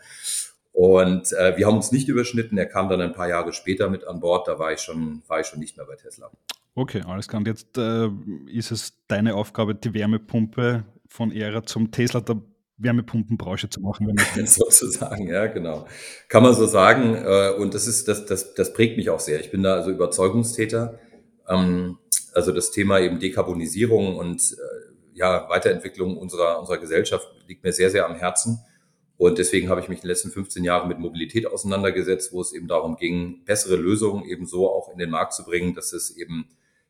Und 0.77 1.33
äh, 1.33 1.57
wir 1.57 1.67
haben 1.67 1.77
uns 1.77 1.91
nicht 1.91 2.07
überschnitten. 2.07 2.59
Er 2.59 2.67
kam 2.67 2.91
dann 2.91 3.01
ein 3.01 3.15
paar 3.15 3.31
Jahre 3.31 3.55
später 3.55 3.89
mit 3.89 4.07
an 4.07 4.21
Bord. 4.21 4.47
Da 4.47 4.59
war 4.59 4.73
ich 4.73 4.81
schon, 4.81 5.23
war 5.27 5.41
ich 5.41 5.47
schon 5.47 5.59
nicht 5.59 5.79
mehr 5.79 5.87
bei 5.87 5.97
Tesla. 5.97 6.31
Okay, 6.75 7.01
alles 7.07 7.29
klar. 7.29 7.41
Und 7.41 7.49
jetzt 7.49 7.79
äh, 7.79 8.11
ist 8.53 8.71
es 8.73 8.93
deine 9.09 9.37
Aufgabe, 9.37 9.75
die 9.75 9.95
Wärmepumpe 9.95 10.85
von 11.09 11.33
Ära 11.33 11.63
zum 11.63 11.93
Tesla 11.93 12.21
der 12.21 12.43
Wärmepumpenbranche 12.77 13.71
zu 13.71 13.81
machen. 13.81 14.15
Sozusagen, 14.45 15.29
ja, 15.29 15.47
genau. 15.47 15.87
Kann 16.29 16.43
man 16.43 16.53
so 16.53 16.67
sagen. 16.67 17.15
Äh, 17.15 17.55
und 17.57 17.73
das 17.73 17.87
ist, 17.87 18.07
das, 18.07 18.27
das, 18.27 18.53
das 18.53 18.75
prägt 18.75 18.99
mich 18.99 19.09
auch 19.09 19.21
sehr. 19.21 19.41
Ich 19.41 19.51
bin 19.51 19.63
da 19.63 19.77
also 19.77 19.91
Überzeugungstäter. 19.91 20.99
Ähm, 21.49 21.97
also 22.35 22.53
das 22.53 22.71
Thema 22.71 23.01
eben 23.01 23.19
Dekarbonisierung 23.19 24.19
und 24.19 24.43
äh, 24.53 25.15
ja, 25.15 25.49
Weiterentwicklung 25.49 26.19
unserer, 26.19 26.61
unserer 26.61 26.77
Gesellschaft 26.77 27.27
liegt 27.47 27.65
mir 27.65 27.73
sehr, 27.73 27.89
sehr 27.89 28.05
am 28.05 28.17
Herzen. 28.17 28.61
Und 29.19 29.39
deswegen 29.39 29.69
habe 29.69 29.81
ich 29.81 29.89
mich 29.89 29.99
in 29.99 30.03
den 30.03 30.09
letzten 30.09 30.31
15 30.31 30.63
Jahren 30.63 30.89
mit 30.89 30.99
Mobilität 30.99 31.47
auseinandergesetzt, 31.47 32.33
wo 32.33 32.41
es 32.41 32.53
eben 32.53 32.69
darum 32.69 32.97
ging, 32.97 33.45
bessere 33.45 33.77
Lösungen 33.77 34.25
eben 34.25 34.47
so 34.47 34.71
auch 34.71 34.93
in 34.93 34.99
den 34.99 35.11
Markt 35.11 35.33
zu 35.33 35.45
bringen, 35.45 35.75
dass 35.75 35.93
es 35.93 36.17
eben 36.17 36.49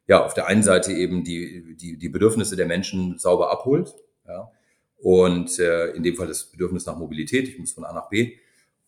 ja 0.09 0.25
auf 0.25 0.35
der 0.35 0.47
einen 0.47 0.62
Seite 0.62 0.92
eben 0.92 1.23
die, 1.23 1.76
die, 1.76 1.97
die 1.97 2.09
Bedürfnisse 2.09 2.56
der 2.56 2.66
Menschen 2.66 3.18
sauber 3.18 3.50
abholt. 3.50 3.95
Ja, 4.26 4.50
und 4.99 5.59
äh, 5.59 5.90
in 5.90 6.02
dem 6.02 6.16
Fall 6.16 6.26
das 6.26 6.45
Bedürfnis 6.45 6.87
nach 6.87 6.97
Mobilität, 6.97 7.49
ich 7.49 7.59
muss 7.59 7.73
von 7.73 7.85
A 7.85 7.92
nach 7.92 8.09
B, 8.09 8.38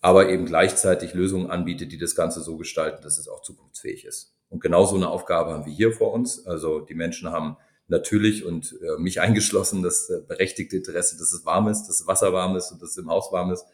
aber 0.00 0.28
eben 0.30 0.46
gleichzeitig 0.46 1.14
Lösungen 1.14 1.50
anbietet, 1.50 1.92
die 1.92 1.98
das 1.98 2.14
Ganze 2.14 2.40
so 2.40 2.56
gestalten, 2.56 3.02
dass 3.02 3.18
es 3.18 3.28
auch 3.28 3.42
zukunftsfähig 3.42 4.04
ist. 4.04 4.34
Und 4.48 4.60
genau 4.60 4.86
so 4.86 4.96
eine 4.96 5.10
Aufgabe 5.10 5.52
haben 5.52 5.66
wir 5.66 5.72
hier 5.72 5.92
vor 5.92 6.12
uns. 6.12 6.46
Also 6.46 6.80
die 6.80 6.94
Menschen 6.94 7.30
haben 7.30 7.56
natürlich 7.88 8.44
und 8.44 8.78
äh, 8.82 9.00
mich 9.00 9.20
eingeschlossen 9.20 9.82
das 9.82 10.08
äh, 10.10 10.20
berechtigte 10.26 10.76
Interesse, 10.76 11.16
dass 11.18 11.32
es 11.32 11.44
warm 11.44 11.68
ist, 11.68 11.86
dass 11.86 11.98
das 11.98 12.06
Wasser 12.06 12.32
warm 12.32 12.56
ist 12.56 12.70
und 12.70 12.80
dass 12.82 12.90
es 12.90 12.98
im 12.98 13.10
Haus 13.10 13.32
warm 13.32 13.50
ist. 13.50 13.64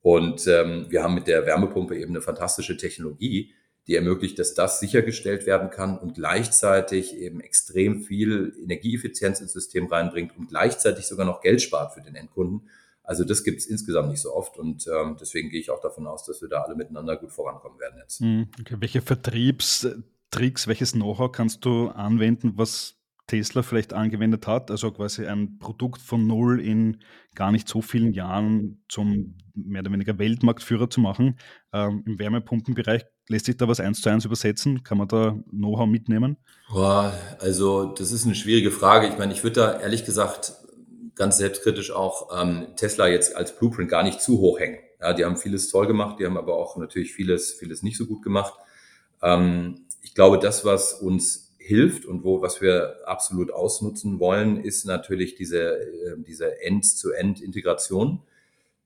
Und 0.00 0.46
ähm, 0.46 0.86
wir 0.88 1.02
haben 1.02 1.14
mit 1.14 1.26
der 1.26 1.46
Wärmepumpe 1.46 1.98
eben 1.98 2.12
eine 2.12 2.22
fantastische 2.22 2.76
Technologie, 2.76 3.52
die 3.88 3.96
ermöglicht, 3.96 4.38
dass 4.38 4.54
das 4.54 4.80
sichergestellt 4.80 5.46
werden 5.46 5.70
kann 5.70 5.98
und 5.98 6.14
gleichzeitig 6.14 7.16
eben 7.16 7.40
extrem 7.40 8.02
viel 8.02 8.52
Energieeffizienz 8.62 9.40
ins 9.40 9.52
System 9.52 9.86
reinbringt 9.86 10.36
und 10.36 10.48
gleichzeitig 10.48 11.06
sogar 11.06 11.26
noch 11.26 11.40
Geld 11.40 11.60
spart 11.60 11.92
für 11.94 12.02
den 12.02 12.14
Endkunden. 12.14 12.68
Also 13.02 13.24
das 13.24 13.44
gibt 13.44 13.60
es 13.60 13.66
insgesamt 13.66 14.08
nicht 14.08 14.20
so 14.20 14.34
oft 14.34 14.58
und 14.58 14.86
ähm, 14.88 15.16
deswegen 15.20 15.48
gehe 15.48 15.60
ich 15.60 15.70
auch 15.70 15.80
davon 15.80 16.06
aus, 16.08 16.24
dass 16.24 16.40
wir 16.42 16.48
da 16.48 16.62
alle 16.62 16.74
miteinander 16.74 17.16
gut 17.16 17.32
vorankommen 17.32 17.78
werden 17.78 17.98
jetzt. 18.00 18.18
Hm, 18.18 18.48
okay. 18.60 18.76
Welche 18.80 19.00
Vertriebstricks, 19.00 20.66
welches 20.66 20.92
Know-how 20.92 21.30
kannst 21.30 21.64
du 21.64 21.88
anwenden, 21.88 22.54
was 22.56 22.95
Tesla 23.26 23.62
vielleicht 23.62 23.92
angewendet 23.92 24.46
hat, 24.46 24.70
also 24.70 24.92
quasi 24.92 25.26
ein 25.26 25.58
Produkt 25.58 26.00
von 26.00 26.26
null 26.26 26.60
in 26.60 27.02
gar 27.34 27.50
nicht 27.50 27.68
so 27.68 27.82
vielen 27.82 28.12
Jahren 28.12 28.84
zum 28.88 29.36
mehr 29.54 29.80
oder 29.80 29.92
weniger 29.92 30.18
Weltmarktführer 30.18 30.88
zu 30.88 31.00
machen. 31.00 31.38
Ähm, 31.72 32.04
Im 32.06 32.18
Wärmepumpenbereich 32.18 33.04
lässt 33.28 33.46
sich 33.46 33.56
da 33.56 33.66
was 33.68 33.80
eins 33.80 34.00
zu 34.00 34.10
eins 34.10 34.24
übersetzen? 34.24 34.84
Kann 34.84 34.98
man 34.98 35.08
da 35.08 35.36
Know-how 35.50 35.86
mitnehmen? 35.86 36.36
Boah, 36.70 37.12
also 37.40 37.86
das 37.86 38.12
ist 38.12 38.26
eine 38.26 38.34
schwierige 38.34 38.70
Frage. 38.70 39.08
Ich 39.08 39.18
meine, 39.18 39.32
ich 39.32 39.42
würde 39.42 39.60
da 39.60 39.80
ehrlich 39.80 40.04
gesagt 40.04 40.52
ganz 41.16 41.38
selbstkritisch 41.38 41.90
auch 41.90 42.28
ähm, 42.40 42.68
Tesla 42.76 43.08
jetzt 43.08 43.34
als 43.34 43.58
Blueprint 43.58 43.88
gar 43.88 44.02
nicht 44.02 44.20
zu 44.20 44.38
hoch 44.38 44.60
hängen. 44.60 44.78
Ja, 45.00 45.12
die 45.12 45.24
haben 45.24 45.36
vieles 45.36 45.68
toll 45.70 45.86
gemacht, 45.86 46.20
die 46.20 46.26
haben 46.26 46.36
aber 46.36 46.54
auch 46.54 46.76
natürlich 46.76 47.12
vieles, 47.12 47.52
vieles 47.52 47.82
nicht 47.82 47.96
so 47.96 48.06
gut 48.06 48.22
gemacht. 48.22 48.54
Ähm, 49.22 49.86
ich 50.02 50.14
glaube, 50.14 50.38
das, 50.38 50.64
was 50.64 50.94
uns 50.94 51.45
hilft 51.66 52.06
und 52.06 52.22
wo, 52.22 52.42
was 52.42 52.60
wir 52.60 52.96
absolut 53.06 53.50
ausnutzen 53.50 54.20
wollen, 54.20 54.62
ist 54.62 54.86
natürlich 54.86 55.34
diese, 55.34 55.78
äh, 55.78 56.16
diese 56.18 56.62
End-to-End-Integration, 56.62 58.22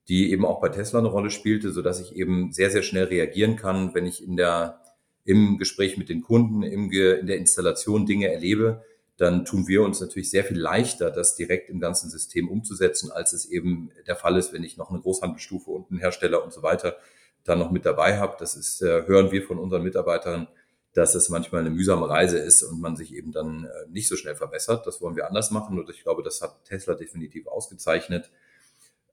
die 0.09 0.33
eben 0.33 0.47
auch 0.47 0.61
bei 0.61 0.71
Tesla 0.71 0.99
eine 0.99 1.09
Rolle 1.09 1.31
spielte, 1.31 1.73
so 1.73 1.83
dass 1.83 2.01
ich 2.01 2.17
eben 2.17 2.53
sehr, 2.53 2.71
sehr 2.71 2.83
schnell 2.83 3.05
reagieren 3.05 3.57
kann, 3.57 3.95
wenn 3.95 4.07
ich 4.07 4.25
in 4.27 4.37
der, 4.37 4.81
im 5.25 5.59
Gespräch 5.59 5.99
mit 5.99 6.09
den 6.09 6.23
Kunden, 6.23 6.63
im, 6.63 6.91
in 6.91 7.27
der 7.27 7.37
Installation 7.37 8.07
Dinge 8.07 8.33
erlebe, 8.33 8.83
dann 9.19 9.45
tun 9.45 9.69
wir 9.69 9.83
uns 9.83 10.01
natürlich 10.01 10.31
sehr 10.31 10.45
viel 10.45 10.59
leichter, 10.59 11.11
das 11.11 11.37
direkt 11.37 11.69
im 11.69 11.81
ganzen 11.81 12.09
System 12.09 12.49
umzusetzen, 12.49 13.11
als 13.13 13.35
es 13.35 13.45
eben 13.45 13.91
der 14.07 14.17
Fall 14.17 14.39
ist, 14.39 14.55
wenn 14.55 14.65
ich 14.65 14.79
noch 14.79 14.89
eine 14.89 15.01
Großhandelsstufe 15.01 15.71
und 15.71 15.91
einen 15.91 16.01
Hersteller 16.01 16.43
und 16.43 16.55
so 16.55 16.63
weiter 16.63 16.97
dann 17.45 17.59
noch 17.59 17.71
mit 17.71 17.85
dabei 17.85 18.19
habe. 18.19 18.37
Das 18.39 18.57
ist, 18.57 18.81
äh, 18.81 19.07
hören 19.07 19.31
wir 19.33 19.43
von 19.43 19.59
unseren 19.59 19.83
Mitarbeitern 19.83 20.49
dass 20.93 21.15
es 21.15 21.29
manchmal 21.29 21.61
eine 21.61 21.71
mühsame 21.71 22.09
Reise 22.09 22.39
ist 22.39 22.63
und 22.63 22.81
man 22.81 22.97
sich 22.97 23.15
eben 23.15 23.33
dann 23.33 23.65
äh, 23.65 23.89
nicht 23.91 24.09
so 24.09 24.17
schnell 24.17 24.35
verbessert. 24.35 24.87
Das 24.87 25.01
wollen 25.01 25.17
wir 25.17 25.27
anders 25.27 25.51
machen 25.51 25.79
und 25.79 25.89
ich 25.91 26.03
glaube, 26.03 26.23
das 26.23 26.41
hat 26.41 26.65
Tesla 26.65 26.95
definitiv 26.95 27.47
ausgezeichnet. 27.47 28.31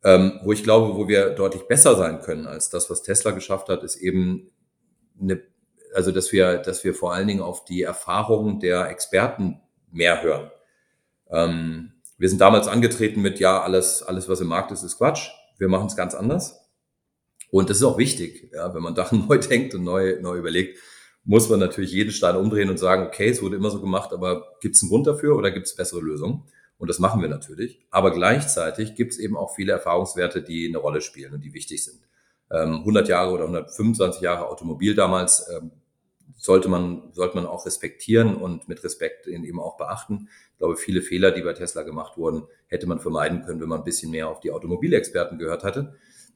Ähm, 0.03 0.39
wo 0.43 0.51
ich 0.51 0.63
glaube, 0.63 0.95
wo 0.95 1.07
wir 1.07 1.31
deutlich 1.31 1.63
besser 1.63 1.95
sein 1.95 2.21
können 2.21 2.47
als 2.47 2.69
das, 2.69 2.89
was 2.89 3.03
Tesla 3.03 3.31
geschafft 3.31 3.69
hat, 3.69 3.83
ist 3.83 3.97
eben 3.97 4.51
eine, 5.19 5.41
also 5.93 6.11
dass 6.11 6.31
wir, 6.31 6.57
dass 6.57 6.83
wir 6.83 6.93
vor 6.93 7.13
allen 7.13 7.27
Dingen 7.27 7.41
auf 7.41 7.65
die 7.65 7.81
Erfahrungen 7.81 8.59
der 8.59 8.89
Experten 8.89 9.59
mehr 9.91 10.21
hören. 10.21 10.51
Ähm, 11.29 11.93
wir 12.17 12.29
sind 12.29 12.41
damals 12.41 12.67
angetreten 12.67 13.21
mit, 13.21 13.39
ja, 13.39 13.61
alles, 13.61 14.01
alles, 14.01 14.27
was 14.29 14.41
im 14.41 14.47
Markt 14.47 14.71
ist, 14.71 14.83
ist 14.83 14.97
Quatsch. 14.97 15.29
Wir 15.57 15.67
machen 15.67 15.87
es 15.87 15.95
ganz 15.95 16.15
anders. 16.15 16.67
Und 17.51 17.69
das 17.69 17.77
ist 17.77 17.83
auch 17.83 17.97
wichtig, 17.97 18.51
ja, 18.53 18.73
wenn 18.73 18.81
man 18.81 18.95
da 18.95 19.07
neu 19.11 19.37
denkt 19.37 19.75
und 19.75 19.83
neu, 19.83 20.17
neu 20.21 20.37
überlegt 20.37 20.79
muss 21.27 21.49
man 21.49 21.59
natürlich 21.59 21.91
jeden 21.91 22.11
Stein 22.11 22.37
umdrehen 22.37 22.69
und 22.69 22.77
sagen, 22.77 23.05
okay, 23.05 23.27
es 23.27 23.41
wurde 23.41 23.57
immer 23.57 23.69
so 23.69 23.81
gemacht, 23.81 24.13
aber 24.13 24.55
gibt 24.61 24.75
es 24.75 24.81
einen 24.81 24.89
Grund 24.89 25.07
dafür 25.07 25.35
oder 25.35 25.51
gibt 25.51 25.67
es 25.67 25.75
bessere 25.75 25.99
Lösungen? 25.99 26.43
Und 26.77 26.89
das 26.89 26.99
machen 26.99 27.21
wir 27.21 27.27
natürlich. 27.27 27.81
Aber 27.91 28.11
gleichzeitig 28.11 28.95
gibt 28.95 29.11
es 29.11 29.19
eben 29.19 29.35
auch 29.35 29.53
viele 29.53 29.73
Erfahrungswerte, 29.73 30.41
die 30.41 30.67
eine 30.67 30.77
Rolle 30.77 31.01
spielen 31.01 31.33
und 31.33 31.43
die 31.43 31.53
wichtig 31.53 31.83
sind. 31.83 31.99
100 32.49 33.05
ähm, 33.05 33.09
Jahre 33.09 33.33
oder 33.33 33.43
125 33.43 34.21
Jahre 34.21 34.47
Automobil 34.47 34.95
damals 34.95 35.45
ähm, 35.53 35.71
sollte 36.37 36.69
man, 36.69 37.11
sollte 37.11 37.35
man 37.35 37.45
auch 37.45 37.65
respektieren 37.65 38.37
und 38.37 38.69
mit 38.69 38.81
Respekt 38.85 39.27
eben 39.27 39.59
auch 39.59 39.75
beachten. 39.75 40.29
Ich 40.53 40.59
glaube, 40.59 40.77
viele 40.77 41.01
Fehler, 41.01 41.31
die 41.31 41.41
bei 41.41 41.51
Tesla 41.51 41.83
gemacht 41.83 42.17
wurden, 42.17 42.43
hätte 42.67 42.87
man 42.87 43.01
vermeiden 43.01 43.43
können, 43.43 43.59
wenn 43.59 43.67
man 43.67 43.79
ein 43.79 43.83
bisschen 43.83 44.11
mehr 44.11 44.29
auf 44.29 44.39
die 44.39 44.51
Automobilexperten 44.51 45.37
gehört 45.37 45.65
hatte. 45.65 45.95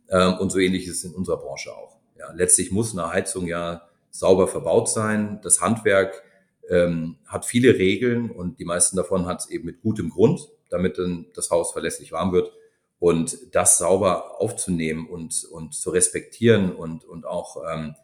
Ähm, 0.09 0.33
und 0.33 0.51
so 0.51 0.59
ähnlich 0.59 0.85
ist 0.85 0.97
es 0.97 1.03
in 1.05 1.15
unserer 1.15 1.37
Branche 1.37 1.71
auch. 1.73 1.97
Ja, 2.19 2.33
letztlich 2.33 2.73
muss 2.73 2.91
eine 2.91 3.09
Heizung 3.09 3.47
ja 3.47 3.87
sauber 4.11 4.47
verbaut 4.47 4.89
sein. 4.89 5.39
Das 5.41 5.61
Handwerk 5.61 6.23
ähm, 6.69 7.17
hat 7.25 7.45
viele 7.45 7.77
Regeln 7.77 8.29
und 8.29 8.59
die 8.59 8.65
meisten 8.65 8.97
davon 8.97 9.25
hat 9.25 9.41
es 9.41 9.49
eben 9.49 9.65
mit 9.65 9.81
gutem 9.81 10.09
Grund, 10.09 10.49
damit 10.69 10.97
dann 10.97 11.27
das 11.33 11.49
Haus 11.49 11.71
verlässlich 11.71 12.11
warm 12.11 12.31
wird. 12.31 12.51
Und 12.99 13.55
das 13.55 13.79
sauber 13.79 14.39
aufzunehmen 14.39 15.07
und, 15.09 15.43
und 15.45 15.73
zu 15.73 15.89
respektieren 15.89 16.75
und, 16.75 17.03
und 17.03 17.25
auch 17.25 17.57
ähm, 17.67 17.95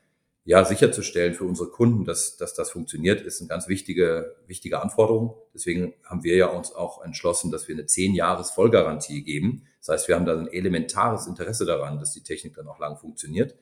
ja, 0.47 0.63
sicherzustellen 0.63 1.33
für 1.33 1.43
unsere 1.43 1.69
Kunden, 1.69 2.05
dass, 2.05 2.37
dass 2.37 2.53
das 2.53 2.71
funktioniert, 2.71 3.19
ist 3.19 3.41
eine 3.41 3.49
ganz 3.49 3.67
wichtige, 3.67 4.37
wichtige 4.47 4.81
Anforderung. 4.81 5.35
Deswegen 5.53 5.93
haben 6.05 6.23
wir 6.23 6.37
ja 6.37 6.47
uns 6.47 6.71
auch 6.71 7.03
entschlossen, 7.03 7.51
dass 7.51 7.67
wir 7.67 7.75
eine 7.75 7.85
zehn 7.85 8.15
Jahres 8.15 8.51
Vollgarantie 8.51 9.23
geben. 9.23 9.67
Das 9.79 9.89
heißt, 9.89 10.07
wir 10.07 10.15
haben 10.15 10.25
da 10.25 10.39
ein 10.39 10.47
elementares 10.47 11.27
Interesse 11.27 11.65
daran, 11.65 11.99
dass 11.99 12.13
die 12.13 12.23
Technik 12.23 12.55
dann 12.55 12.69
auch 12.69 12.79
lang 12.79 12.97
funktioniert. 12.97 13.55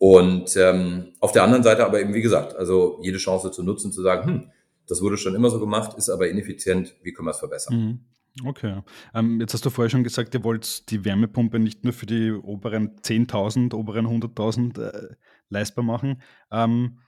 Und 0.00 0.56
ähm, 0.56 1.12
auf 1.20 1.32
der 1.32 1.42
anderen 1.42 1.62
Seite 1.62 1.84
aber 1.84 2.00
eben, 2.00 2.14
wie 2.14 2.22
gesagt, 2.22 2.56
also 2.56 2.98
jede 3.02 3.18
Chance 3.18 3.50
zu 3.50 3.62
nutzen, 3.62 3.92
zu 3.92 4.00
sagen, 4.00 4.26
hm, 4.26 4.50
das 4.88 5.02
wurde 5.02 5.18
schon 5.18 5.34
immer 5.34 5.50
so 5.50 5.60
gemacht, 5.60 5.94
ist 5.98 6.08
aber 6.08 6.30
ineffizient, 6.30 6.96
wie 7.02 7.12
können 7.12 7.26
wir 7.26 7.32
es 7.32 7.38
verbessern? 7.38 7.76
Mhm. 7.76 8.48
Okay. 8.48 8.80
Ähm, 9.12 9.40
jetzt 9.42 9.52
hast 9.52 9.66
du 9.66 9.68
vorher 9.68 9.90
schon 9.90 10.02
gesagt, 10.02 10.32
ihr 10.34 10.42
wollt 10.42 10.88
die 10.90 11.04
Wärmepumpe 11.04 11.58
nicht 11.58 11.84
nur 11.84 11.92
für 11.92 12.06
die 12.06 12.32
oberen 12.32 12.96
10.000, 13.02 13.74
oberen 13.74 14.06
100.000 14.06 14.80
äh, 14.80 15.16
leistbar 15.50 15.84
machen. 15.84 16.22
Ähm, 16.50 17.00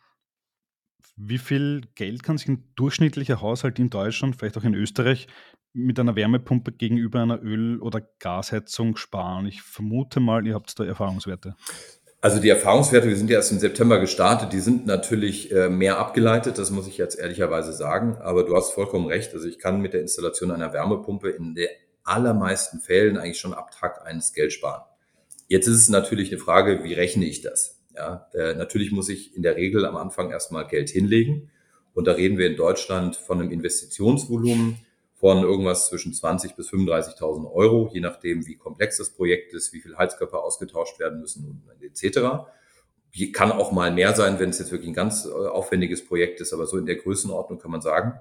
wie 1.17 1.39
viel 1.39 1.81
Geld 1.95 2.23
kann 2.23 2.37
sich 2.37 2.49
ein 2.49 2.73
durchschnittlicher 2.75 3.41
Haushalt 3.41 3.79
in 3.79 3.89
Deutschland, 3.89 4.37
vielleicht 4.37 4.59
auch 4.59 4.65
in 4.65 4.75
Österreich, 4.75 5.29
mit 5.73 5.99
einer 5.99 6.15
Wärmepumpe 6.15 6.73
gegenüber 6.73 7.23
einer 7.23 7.43
Öl- 7.43 7.81
oder 7.81 8.03
Gasheizung 8.19 8.97
sparen? 8.97 9.47
Ich 9.47 9.63
vermute 9.63 10.21
mal, 10.21 10.47
ihr 10.47 10.53
habt 10.53 10.79
da 10.79 10.85
Erfahrungswerte. 10.85 11.57
Also 12.23 12.39
die 12.39 12.51
Erfahrungswerte, 12.51 13.09
wir 13.09 13.17
sind 13.17 13.31
ja 13.31 13.39
erst 13.39 13.51
im 13.51 13.59
September 13.59 13.99
gestartet, 13.99 14.53
die 14.53 14.61
sind 14.61 14.87
natürlich 14.87 15.51
äh, 15.51 15.69
mehr 15.69 15.99
abgeleitet, 15.99 16.57
das 16.57 16.71
muss 16.71 16.87
ich 16.87 16.97
jetzt 16.97 17.19
ehrlicherweise 17.19 17.73
sagen, 17.73 18.17
aber 18.21 18.45
du 18.45 18.55
hast 18.55 18.71
vollkommen 18.71 19.09
recht. 19.09 19.35
Also 19.35 19.49
ich 19.49 19.59
kann 19.59 19.81
mit 19.81 19.93
der 19.93 20.03
Installation 20.03 20.53
einer 20.53 20.73
Wärmepumpe 20.73 21.31
in 21.31 21.57
den 21.57 21.67
allermeisten 22.05 22.79
Fällen 22.79 23.19
eigentlich 23.19 23.41
schon 23.41 23.53
ab 23.53 23.73
Tag 23.73 24.07
eines 24.07 24.33
Geld 24.33 24.53
sparen. 24.53 24.85
Jetzt 25.49 25.67
ist 25.67 25.79
es 25.79 25.89
natürlich 25.89 26.31
eine 26.31 26.39
Frage, 26.39 26.85
wie 26.85 26.95
rechne 26.95 27.25
ich 27.25 27.41
das? 27.41 27.83
Ja, 27.97 28.29
äh, 28.35 28.55
natürlich 28.55 28.93
muss 28.93 29.09
ich 29.09 29.35
in 29.35 29.43
der 29.43 29.57
Regel 29.57 29.85
am 29.85 29.97
Anfang 29.97 30.31
erstmal 30.31 30.69
Geld 30.69 30.91
hinlegen 30.91 31.51
und 31.93 32.07
da 32.07 32.13
reden 32.13 32.39
wir 32.39 32.47
in 32.47 32.57
Deutschland 32.57 33.17
von 33.17 33.41
einem 33.41 33.51
Investitionsvolumen 33.51 34.79
von 35.23 35.45
irgendwas 35.45 35.89
zwischen 35.89 36.13
20 36.13 36.57
bis 36.57 36.69
35.000 36.71 37.49
Euro, 37.53 37.89
je 37.93 38.01
nachdem, 38.01 38.45
wie 38.49 38.57
komplex 38.57 38.97
das 38.97 39.11
Projekt 39.11 39.55
ist, 39.55 39.73
wie 39.73 39.81
viel 39.81 39.97
Heizkörper 39.97 40.43
ausgetauscht 40.43 40.99
werden 40.99 41.21
müssen 41.21 41.47
und 41.47 41.81
etc. 41.81 42.49
Kann 43.33 43.53
auch 43.53 43.71
mal 43.71 43.93
mehr 43.93 44.17
sein, 44.17 44.41
wenn 44.41 44.51
es 44.51 44.59
jetzt 44.59 44.73
wirklich 44.73 44.91
ein 44.91 44.95
ganz 44.95 45.25
äh, 45.25 45.29
aufwendiges 45.29 46.05
Projekt 46.05 46.41
ist, 46.41 46.53
aber 46.53 46.67
so 46.67 46.77
in 46.77 46.87
der 46.87 46.97
Größenordnung 46.97 47.61
kann 47.61 47.71
man 47.71 47.81
sagen. 47.81 48.15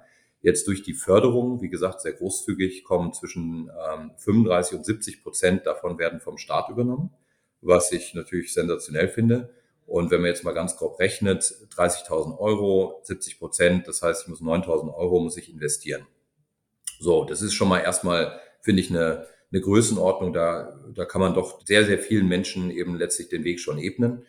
Jetzt 0.43 0.67
durch 0.67 0.83
die 0.83 0.93
Förderung, 0.93 1.59
wie 1.63 1.69
gesagt, 1.69 2.01
sehr 2.01 2.13
großzügig, 2.13 2.83
kommen 2.83 3.13
zwischen 3.13 3.71
ähm, 3.95 4.11
35 4.17 4.77
und 4.77 4.85
70 4.85 5.23
Prozent 5.23 5.65
davon 5.65 5.97
werden 5.97 6.19
vom 6.19 6.37
Staat 6.37 6.69
übernommen, 6.69 7.09
was 7.61 7.91
ich 7.91 8.13
natürlich 8.13 8.53
sensationell 8.53 9.07
finde. 9.07 9.49
Und 9.87 10.11
wenn 10.11 10.21
man 10.21 10.29
jetzt 10.29 10.43
mal 10.43 10.53
ganz 10.53 10.77
grob 10.77 10.99
rechnet, 10.99 11.41
30.000 11.75 12.37
Euro, 12.37 13.01
70 13.05 13.39
Prozent, 13.39 13.87
das 13.87 14.03
heißt, 14.03 14.21
ich 14.21 14.27
muss 14.27 14.41
9.000 14.41 14.93
Euro 14.93 15.19
muss 15.19 15.35
ich 15.37 15.51
investieren. 15.51 16.05
So, 17.01 17.25
das 17.25 17.41
ist 17.41 17.55
schon 17.55 17.67
mal 17.67 17.79
erstmal, 17.79 18.39
finde 18.59 18.83
ich, 18.83 18.91
eine, 18.91 19.25
eine 19.51 19.59
Größenordnung. 19.59 20.33
Da, 20.33 20.79
da 20.93 21.03
kann 21.03 21.19
man 21.19 21.33
doch 21.33 21.65
sehr, 21.65 21.83
sehr 21.83 21.97
vielen 21.97 22.27
Menschen 22.27 22.69
eben 22.69 22.95
letztlich 22.95 23.27
den 23.27 23.43
Weg 23.43 23.59
schon 23.59 23.79
ebnen. 23.79 24.23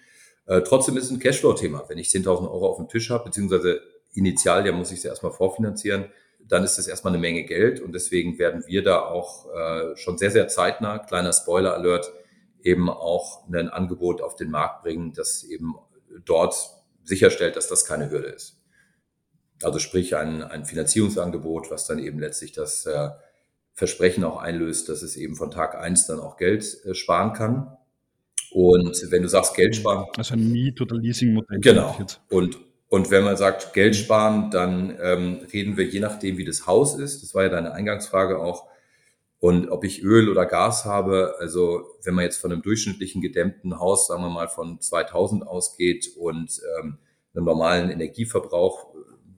Äh, 0.46 0.62
trotzdem 0.62 0.96
ist 0.96 1.04
es 1.04 1.10
ein 1.10 1.18
Cashflow-Thema. 1.18 1.84
Wenn 1.88 1.98
ich 1.98 2.08
10.000 2.08 2.50
Euro 2.50 2.70
auf 2.70 2.78
dem 2.78 2.88
Tisch 2.88 3.10
habe, 3.10 3.24
beziehungsweise 3.24 3.82
initial, 4.14 4.62
der 4.62 4.72
muss 4.72 4.88
sich 4.88 5.04
erstmal 5.04 5.32
vorfinanzieren, 5.32 6.06
dann 6.48 6.64
ist 6.64 6.78
es 6.78 6.86
erstmal 6.86 7.12
eine 7.12 7.20
Menge 7.20 7.44
Geld 7.44 7.78
und 7.80 7.94
deswegen 7.94 8.38
werden 8.38 8.64
wir 8.66 8.82
da 8.82 9.02
auch 9.02 9.52
äh, 9.54 9.94
schon 9.96 10.16
sehr, 10.16 10.30
sehr 10.30 10.48
zeitnah, 10.48 10.98
kleiner 10.98 11.34
Spoiler-Alert, 11.34 12.10
eben 12.62 12.88
auch 12.88 13.46
ein 13.52 13.68
Angebot 13.68 14.22
auf 14.22 14.34
den 14.36 14.50
Markt 14.50 14.82
bringen, 14.82 15.12
das 15.12 15.44
eben 15.44 15.74
dort 16.24 16.54
sicherstellt, 17.04 17.56
dass 17.56 17.68
das 17.68 17.84
keine 17.84 18.10
Hürde 18.10 18.28
ist. 18.28 18.61
Also 19.64 19.78
sprich 19.78 20.16
ein, 20.16 20.42
ein 20.42 20.64
Finanzierungsangebot, 20.64 21.70
was 21.70 21.86
dann 21.86 21.98
eben 21.98 22.18
letztlich 22.18 22.52
das 22.52 22.86
äh, 22.86 23.10
Versprechen 23.74 24.24
auch 24.24 24.38
einlöst, 24.38 24.88
dass 24.88 25.02
es 25.02 25.16
eben 25.16 25.36
von 25.36 25.50
Tag 25.50 25.74
eins 25.74 26.06
dann 26.06 26.20
auch 26.20 26.36
Geld 26.36 26.84
äh, 26.84 26.94
sparen 26.94 27.32
kann. 27.32 27.76
Und 28.50 29.10
wenn 29.10 29.22
du 29.22 29.28
sagst 29.28 29.54
Geld 29.54 29.76
sparen. 29.76 30.06
Also 30.16 30.34
ein 30.34 30.52
Miet- 30.52 30.80
oder 30.80 30.96
Leasing-Modell. 30.96 31.60
Genau. 31.60 31.96
Und, 32.28 32.58
und 32.88 33.10
wenn 33.10 33.24
man 33.24 33.36
sagt 33.38 33.72
Geld 33.72 33.96
sparen, 33.96 34.50
dann 34.50 34.96
ähm, 35.00 35.40
reden 35.52 35.78
wir 35.78 35.86
je 35.86 36.00
nachdem, 36.00 36.36
wie 36.36 36.44
das 36.44 36.66
Haus 36.66 36.98
ist. 36.98 37.22
Das 37.22 37.34
war 37.34 37.44
ja 37.44 37.48
deine 37.48 37.72
Eingangsfrage 37.72 38.38
auch. 38.38 38.68
Und 39.38 39.70
ob 39.70 39.84
ich 39.84 40.02
Öl 40.02 40.28
oder 40.28 40.46
Gas 40.46 40.84
habe, 40.84 41.34
also 41.40 41.82
wenn 42.04 42.14
man 42.14 42.24
jetzt 42.24 42.36
von 42.36 42.52
einem 42.52 42.62
durchschnittlichen 42.62 43.20
gedämmten 43.20 43.80
Haus, 43.80 44.06
sagen 44.06 44.22
wir 44.22 44.30
mal 44.30 44.48
von 44.48 44.80
2000 44.80 45.44
ausgeht 45.46 46.10
und 46.16 46.60
ähm, 46.78 46.98
einem 47.34 47.44
normalen 47.46 47.90
Energieverbrauch 47.90 48.91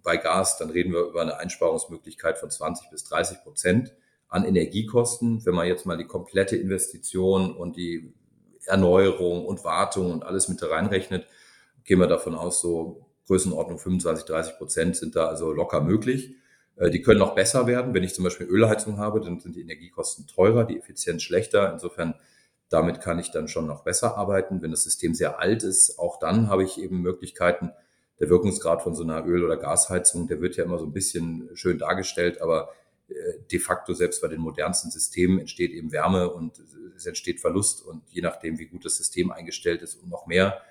bei 0.04 0.16
Gas, 0.18 0.58
dann 0.58 0.70
reden 0.70 0.92
wir 0.92 1.00
über 1.00 1.22
eine 1.22 1.38
Einsparungsmöglichkeit 1.38 2.38
von 2.38 2.50
20 2.50 2.90
bis 2.90 3.04
30 3.04 3.42
Prozent 3.42 3.94
an 4.28 4.44
Energiekosten. 4.44 5.44
Wenn 5.44 5.54
man 5.54 5.66
jetzt 5.66 5.86
mal 5.86 5.96
die 5.96 6.06
komplette 6.06 6.56
Investition 6.56 7.56
und 7.56 7.76
die 7.76 8.14
Erneuerung 8.66 9.44
und 9.44 9.64
Wartung 9.64 10.12
und 10.12 10.24
alles 10.24 10.48
mit 10.48 10.62
reinrechnet, 10.62 11.26
gehen 11.84 11.98
wir 11.98 12.06
davon 12.06 12.34
aus, 12.34 12.60
so 12.60 13.06
Größenordnung 13.26 13.78
25, 13.78 14.26
30 14.26 14.56
Prozent 14.58 14.96
sind 14.96 15.16
da 15.16 15.26
also 15.26 15.52
locker 15.52 15.80
möglich. 15.80 16.36
Äh, 16.76 16.90
die 16.90 17.02
können 17.02 17.20
noch 17.20 17.34
besser 17.34 17.66
werden. 17.66 17.94
Wenn 17.94 18.04
ich 18.04 18.14
zum 18.14 18.24
Beispiel 18.24 18.46
Ölheizung 18.46 18.98
habe, 18.98 19.20
dann 19.20 19.40
sind 19.40 19.56
die 19.56 19.62
Energiekosten 19.62 20.26
teurer, 20.26 20.64
die 20.64 20.78
Effizienz 20.78 21.22
schlechter. 21.22 21.72
Insofern, 21.72 22.14
damit 22.68 23.00
kann 23.00 23.18
ich 23.18 23.30
dann 23.30 23.48
schon 23.48 23.66
noch 23.66 23.84
besser 23.84 24.16
arbeiten. 24.16 24.60
Wenn 24.62 24.70
das 24.70 24.82
System 24.82 25.14
sehr 25.14 25.38
alt 25.38 25.62
ist, 25.62 25.98
auch 25.98 26.18
dann 26.18 26.48
habe 26.48 26.64
ich 26.64 26.78
eben 26.78 27.00
Möglichkeiten. 27.00 27.72
Der 28.20 28.28
Wirkungsgrad 28.28 28.82
von 28.82 28.94
so 28.94 29.02
einer 29.02 29.26
Öl- 29.26 29.44
oder 29.44 29.56
Gasheizung, 29.56 30.28
der 30.28 30.40
wird 30.40 30.56
ja 30.56 30.64
immer 30.64 30.78
so 30.78 30.86
ein 30.86 30.92
bisschen 30.92 31.50
schön 31.54 31.78
dargestellt, 31.78 32.40
aber 32.40 32.70
äh, 33.08 33.14
de 33.50 33.58
facto 33.58 33.92
selbst 33.92 34.22
bei 34.22 34.28
den 34.28 34.40
modernsten 34.40 34.90
Systemen 34.90 35.38
entsteht 35.38 35.72
eben 35.72 35.92
Wärme 35.92 36.30
und 36.30 36.60
es 36.96 37.06
entsteht 37.06 37.40
Verlust 37.40 37.84
und 37.84 38.02
je 38.10 38.22
nachdem, 38.22 38.58
wie 38.58 38.66
gut 38.66 38.84
das 38.84 38.96
System 38.96 39.30
eingestellt 39.30 39.82
ist 39.82 39.96
und 39.96 40.08
noch 40.08 40.26
mehr. 40.26 40.62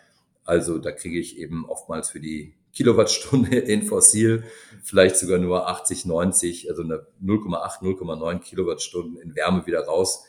Also 0.45 0.77
da 0.77 0.91
kriege 0.91 1.19
ich 1.19 1.38
eben 1.38 1.65
oftmals 1.65 2.09
für 2.09 2.19
die 2.19 2.53
Kilowattstunde 2.73 3.57
in 3.59 3.83
Fossil 3.83 4.43
vielleicht 4.83 5.17
sogar 5.17 5.39
nur 5.39 5.67
80, 5.67 6.05
90, 6.05 6.69
also 6.69 6.83
eine 6.83 7.05
0,8, 7.23 7.81
0,9 7.81 8.39
Kilowattstunden 8.39 9.17
in 9.17 9.35
Wärme 9.35 9.65
wieder 9.65 9.85
raus. 9.85 10.25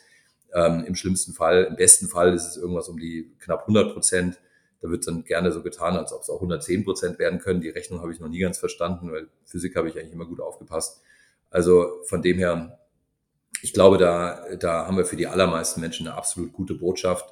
Ähm, 0.53 0.85
Im 0.85 0.95
schlimmsten 0.95 1.33
Fall, 1.33 1.65
im 1.65 1.75
besten 1.75 2.07
Fall 2.07 2.33
ist 2.33 2.47
es 2.47 2.57
irgendwas 2.57 2.87
um 2.87 2.97
die 2.97 3.33
knapp 3.39 3.61
100 3.61 3.93
Prozent. 3.93 4.39
Da 4.81 4.89
wird 4.89 5.07
dann 5.07 5.23
gerne 5.23 5.51
so 5.51 5.63
getan, 5.63 5.95
als 5.95 6.13
ob 6.13 6.21
es 6.21 6.29
auch 6.29 6.35
110 6.35 6.83
Prozent 6.83 7.19
werden 7.19 7.39
können. 7.39 7.61
Die 7.61 7.69
Rechnung 7.69 8.01
habe 8.01 8.11
ich 8.11 8.19
noch 8.19 8.27
nie 8.27 8.39
ganz 8.39 8.57
verstanden, 8.57 9.11
weil 9.11 9.27
Physik 9.45 9.75
habe 9.75 9.89
ich 9.89 9.97
eigentlich 9.97 10.13
immer 10.13 10.25
gut 10.25 10.41
aufgepasst. 10.41 11.01
Also 11.49 12.01
von 12.05 12.21
dem 12.21 12.37
her, 12.37 12.79
ich 13.61 13.73
glaube, 13.73 13.97
da, 13.97 14.55
da 14.57 14.85
haben 14.85 14.97
wir 14.97 15.05
für 15.05 15.15
die 15.15 15.27
allermeisten 15.27 15.81
Menschen 15.81 16.07
eine 16.07 16.17
absolut 16.17 16.53
gute 16.53 16.75
Botschaft. 16.75 17.25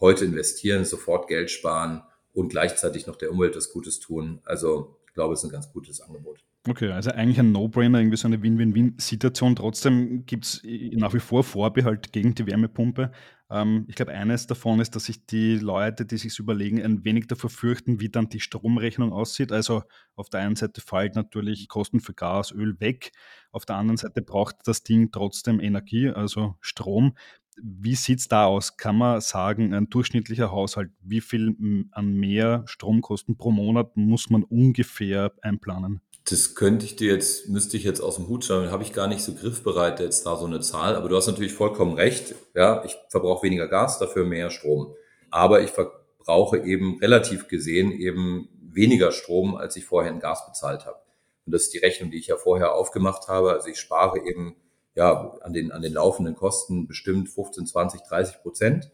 Heute 0.00 0.24
investieren, 0.24 0.84
sofort 0.84 1.28
Geld 1.28 1.50
sparen 1.50 2.02
und 2.32 2.50
gleichzeitig 2.50 3.06
noch 3.06 3.16
der 3.16 3.30
Umwelt 3.30 3.56
das 3.56 3.70
Gutes 3.70 4.00
tun. 4.00 4.40
Also 4.44 4.96
ich 5.06 5.14
glaube, 5.14 5.34
es 5.34 5.40
ist 5.40 5.48
ein 5.48 5.52
ganz 5.52 5.72
gutes 5.72 6.00
Angebot. 6.00 6.44
Okay, 6.68 6.90
also 6.90 7.10
eigentlich 7.12 7.38
ein 7.38 7.52
No-Brainer, 7.52 7.98
irgendwie 7.98 8.18
so 8.18 8.28
eine 8.28 8.42
Win-Win-Win-Situation. 8.42 9.56
Trotzdem 9.56 10.26
gibt 10.26 10.44
es 10.44 10.62
nach 10.92 11.14
wie 11.14 11.18
vor 11.20 11.42
Vorbehalt 11.42 12.12
gegen 12.12 12.34
die 12.34 12.46
Wärmepumpe. 12.46 13.10
Ähm, 13.48 13.86
ich 13.88 13.94
glaube, 13.94 14.12
eines 14.12 14.46
davon 14.46 14.78
ist, 14.78 14.94
dass 14.94 15.04
sich 15.06 15.24
die 15.24 15.56
Leute, 15.56 16.04
die 16.04 16.18
sich 16.18 16.38
überlegen, 16.38 16.82
ein 16.82 17.04
wenig 17.04 17.26
davor 17.26 17.48
fürchten, 17.48 18.00
wie 18.00 18.10
dann 18.10 18.28
die 18.28 18.40
Stromrechnung 18.40 19.12
aussieht. 19.14 19.50
Also 19.50 19.82
auf 20.14 20.28
der 20.28 20.40
einen 20.40 20.56
Seite 20.56 20.82
fällt 20.82 21.14
natürlich 21.14 21.68
Kosten 21.68 22.00
für 22.00 22.12
Gas, 22.12 22.52
Öl 22.52 22.78
weg. 22.80 23.12
Auf 23.50 23.64
der 23.64 23.76
anderen 23.76 23.96
Seite 23.96 24.20
braucht 24.20 24.56
das 24.66 24.82
Ding 24.82 25.10
trotzdem 25.10 25.60
Energie, 25.60 26.10
also 26.10 26.56
Strom. 26.60 27.16
Wie 27.62 27.94
sieht 27.94 28.18
es 28.18 28.28
da 28.28 28.44
aus? 28.44 28.76
Kann 28.76 28.96
man 28.96 29.20
sagen, 29.22 29.72
ein 29.72 29.88
durchschnittlicher 29.88 30.50
Haushalt, 30.50 30.90
wie 31.00 31.22
viel 31.22 31.56
an 31.92 32.12
mehr 32.14 32.64
Stromkosten 32.66 33.38
pro 33.38 33.52
Monat 33.52 33.96
muss 33.96 34.28
man 34.28 34.44
ungefähr 34.44 35.32
einplanen? 35.40 36.02
Das 36.30 36.54
könnte 36.54 36.84
ich 36.84 36.96
dir 36.96 37.14
jetzt, 37.14 37.48
müsste 37.48 37.78
ich 37.78 37.84
jetzt 37.84 38.00
aus 38.00 38.16
dem 38.16 38.28
Hut 38.28 38.44
schauen, 38.44 38.70
habe 38.70 38.82
ich 38.82 38.92
gar 38.92 39.06
nicht 39.06 39.22
so 39.22 39.34
griffbereit 39.34 39.98
jetzt 39.98 40.26
da 40.26 40.36
so 40.36 40.44
eine 40.44 40.60
Zahl, 40.60 40.94
aber 40.94 41.08
du 41.08 41.16
hast 41.16 41.26
natürlich 41.26 41.54
vollkommen 41.54 41.94
recht. 41.94 42.34
Ja, 42.54 42.84
ich 42.84 42.96
verbrauche 43.08 43.44
weniger 43.44 43.66
Gas, 43.66 43.98
dafür 43.98 44.24
mehr 44.24 44.50
Strom. 44.50 44.94
Aber 45.30 45.62
ich 45.62 45.70
verbrauche 45.70 46.58
eben 46.58 46.98
relativ 47.00 47.48
gesehen 47.48 47.92
eben 47.92 48.48
weniger 48.60 49.10
Strom, 49.10 49.56
als 49.56 49.76
ich 49.76 49.86
vorher 49.86 50.12
in 50.12 50.20
Gas 50.20 50.44
bezahlt 50.46 50.84
habe. 50.84 50.98
Und 51.46 51.52
das 51.52 51.62
ist 51.62 51.72
die 51.72 51.78
Rechnung, 51.78 52.10
die 52.10 52.18
ich 52.18 52.26
ja 52.26 52.36
vorher 52.36 52.74
aufgemacht 52.74 53.28
habe. 53.28 53.52
Also 53.52 53.68
ich 53.68 53.80
spare 53.80 54.18
eben 54.18 54.54
ja 54.94 55.34
an 55.40 55.54
den, 55.54 55.72
an 55.72 55.80
den 55.80 55.94
laufenden 55.94 56.34
Kosten 56.34 56.86
bestimmt 56.86 57.30
15, 57.30 57.66
20, 57.66 58.02
30 58.02 58.42
Prozent. 58.42 58.90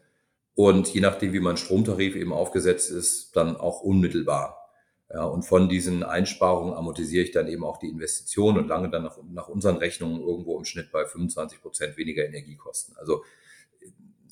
Und 0.53 0.93
je 0.93 1.01
nachdem, 1.01 1.33
wie 1.33 1.41
mein 1.41 1.57
Stromtarif 1.57 2.15
eben 2.15 2.31
aufgesetzt 2.31 2.91
ist, 2.91 3.35
dann 3.35 3.57
auch 3.57 3.81
unmittelbar. 3.81 4.64
Ja, 5.15 5.23
und 5.23 5.43
von 5.43 5.69
diesen 5.69 6.03
Einsparungen 6.03 6.73
amortisiere 6.73 7.23
ich 7.23 7.31
dann 7.31 7.47
eben 7.47 7.63
auch 7.63 7.77
die 7.77 7.87
Investition 7.87 8.57
und 8.57 8.67
lange 8.67 8.89
dann 8.89 9.03
nach, 9.03 9.17
nach 9.31 9.47
unseren 9.47 9.77
Rechnungen 9.77 10.19
irgendwo 10.19 10.57
im 10.57 10.65
Schnitt 10.65 10.91
bei 10.91 11.05
25 11.05 11.61
Prozent 11.61 11.95
weniger 11.95 12.25
Energiekosten. 12.25 12.97
Also 12.97 13.23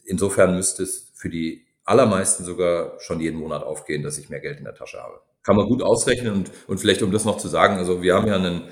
insofern 0.04 0.56
müsste 0.58 0.84
es 0.84 1.14
für 1.14 1.30
die 1.30 1.66
allermeisten 1.86 2.44
sogar 2.44 3.00
schon 3.00 3.22
jeden 3.22 3.40
Monat 3.40 3.64
aufgehen, 3.64 4.04
dass 4.04 4.18
ich 4.18 4.30
mehr 4.30 4.42
Geld 4.42 4.58
in 4.58 4.66
der 4.66 4.76
Tasche 4.76 5.02
habe. 5.02 5.22
Kann 5.42 5.56
man 5.56 5.68
gut 5.68 5.82
ausrechnen 5.82 6.34
und, 6.34 6.52
und 6.68 6.80
vielleicht 6.80 7.02
um 7.02 7.14
das 7.14 7.24
noch 7.24 7.38
zu 7.38 7.48
sagen, 7.48 7.78
also 7.78 8.02
wir 8.02 8.16
haben 8.16 8.28
ja 8.28 8.36
einen 8.36 8.64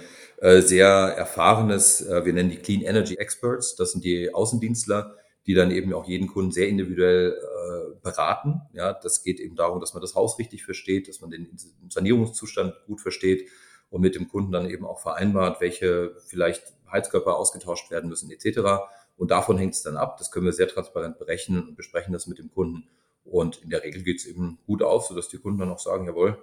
äh, 0.42 0.60
sehr 0.60 0.88
erfahrenes, 0.88 2.02
äh, 2.02 2.26
wir 2.26 2.34
nennen 2.34 2.50
die 2.50 2.58
Clean 2.58 2.82
Energy 2.82 3.16
Experts, 3.16 3.78
das 3.78 3.94
sind 3.94 4.04
die 4.04 4.34
Außendienstler, 4.34 5.16
die 5.48 5.54
dann 5.54 5.72
eben 5.72 5.94
auch 5.94 6.06
jeden 6.08 6.28
Kunden 6.28 6.52
sehr 6.52 6.68
individuell 6.68 7.34
äh, 7.34 8.00
beraten. 8.02 8.62
Ja, 8.74 8.94
das 8.94 9.24
geht 9.24 9.40
eben 9.40 9.56
darum, 9.56 9.80
dass 9.80 9.94
man 9.94 10.02
das 10.02 10.16
Haus 10.16 10.38
richtig 10.38 10.64
versteht, 10.64 11.08
dass 11.08 11.22
man 11.22 11.32
den 11.32 11.50
Sanierungszustand 11.90 12.76
gut 12.86 13.02
versteht 13.02 13.50
und 13.90 14.02
mit 14.02 14.16
dem 14.16 14.28
Kunden 14.28 14.52
dann 14.52 14.70
eben 14.70 14.86
auch 14.86 15.00
vereinbart, 15.00 15.60
welche 15.60 16.16
vielleicht 16.28 16.74
Heizkörper 16.92 17.38
ausgetauscht 17.38 17.90
werden 17.90 18.10
müssen 18.10 18.30
etc. 18.32 18.84
Und 19.18 19.32
davon 19.32 19.58
hängt 19.58 19.74
es 19.74 19.82
dann 19.82 19.98
ab. 19.98 20.18
Das 20.18 20.32
können 20.32 20.46
wir 20.46 20.54
sehr 20.54 20.68
transparent 20.68 21.18
berechnen 21.18 21.68
und 21.70 21.76
besprechen 21.76 22.14
das 22.14 22.28
mit 22.28 22.40
dem 22.40 22.52
Kunden. 22.52 22.88
Und 23.24 23.62
in 23.64 23.70
der 23.70 23.84
Regel 23.84 24.04
geht 24.04 24.18
es 24.18 24.26
eben 24.26 24.60
gut 24.66 24.82
auf, 24.82 25.06
sodass 25.06 25.30
die 25.30 25.38
Kunden 25.38 25.60
dann 25.60 25.70
auch 25.70 25.80
sagen, 25.80 26.06
jawohl, 26.06 26.38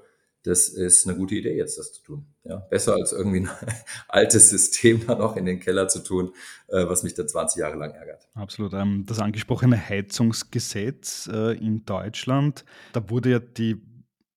das 0.45 0.69
ist 0.69 1.07
eine 1.07 1.17
gute 1.17 1.35
Idee, 1.35 1.57
jetzt 1.57 1.79
das 1.79 1.93
zu 1.93 2.03
tun. 2.03 2.27
Ja, 2.45 2.57
besser 2.57 2.95
als 2.95 3.13
irgendwie 3.13 3.41
ein 3.41 3.51
altes 4.09 4.51
System 4.51 5.07
dann 5.07 5.21
auch 5.21 5.37
in 5.37 5.45
den 5.45 5.61
Keller 5.61 5.89
zu 5.89 6.01
tun, 6.01 6.33
äh, 6.69 6.87
was 6.87 7.03
mich 7.03 7.15
dann 7.15 7.29
20 7.29 7.61
Jahre 7.61 7.77
lang 7.77 7.93
ärgert. 7.93 8.29
Absolut. 8.35 8.73
Ähm, 8.73 9.05
das 9.07 9.19
angesprochene 9.19 9.77
Heizungsgesetz 9.77 11.29
äh, 11.33 11.57
in 11.59 11.85
Deutschland, 11.85 12.65
da 12.93 13.11
wurde 13.11 13.31
ja 13.31 13.39
die 13.39 13.83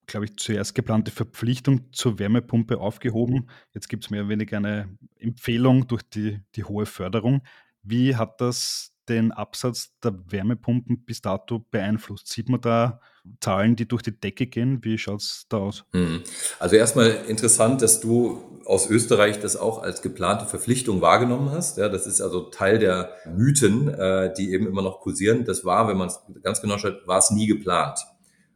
glaube 0.07 0.25
ich, 0.25 0.35
zuerst 0.35 0.75
geplante 0.75 1.09
Verpflichtung 1.09 1.93
zur 1.93 2.19
Wärmepumpe 2.19 2.81
aufgehoben. 2.81 3.47
Jetzt 3.73 3.87
gibt 3.87 4.03
es 4.03 4.09
mehr 4.09 4.23
oder 4.23 4.29
weniger 4.31 4.57
eine 4.57 4.97
Empfehlung 5.17 5.87
durch 5.87 6.03
die, 6.03 6.41
die 6.55 6.65
hohe 6.65 6.85
Förderung. 6.85 7.43
Wie 7.81 8.17
hat 8.17 8.41
das 8.41 8.93
den 9.07 9.31
Absatz 9.31 9.97
der 10.03 10.13
Wärmepumpen 10.29 11.05
bis 11.05 11.21
dato 11.21 11.59
beeinflusst? 11.59 12.27
Sieht 12.27 12.49
man 12.49 12.59
da 12.59 12.99
Zahlen, 13.39 13.75
die 13.75 13.87
durch 13.87 14.01
die 14.01 14.19
Decke 14.19 14.47
gehen? 14.47 14.83
Wie 14.83 14.97
schaut 14.97 15.21
es 15.21 15.45
da 15.49 15.57
aus? 15.57 15.85
Hm. 15.93 16.21
Also 16.59 16.75
erstmal 16.75 17.09
interessant, 17.27 17.81
dass 17.81 17.99
du 17.99 18.41
aus 18.65 18.89
Österreich 18.89 19.39
das 19.39 19.57
auch 19.57 19.83
als 19.83 20.01
geplante 20.01 20.45
Verpflichtung 20.45 21.01
wahrgenommen 21.01 21.51
hast. 21.51 21.77
Ja, 21.77 21.89
das 21.89 22.07
ist 22.07 22.21
also 22.21 22.41
Teil 22.49 22.79
der 22.79 23.11
Mythen, 23.25 23.87
äh, 23.89 24.33
die 24.33 24.51
eben 24.53 24.67
immer 24.67 24.81
noch 24.81 25.01
kursieren. 25.01 25.45
Das 25.45 25.65
war, 25.65 25.87
wenn 25.87 25.97
man 25.97 26.07
es 26.07 26.19
ganz 26.43 26.61
genau 26.61 26.77
schaut, 26.77 27.07
war 27.07 27.19
es 27.19 27.31
nie 27.31 27.47
geplant. 27.47 27.99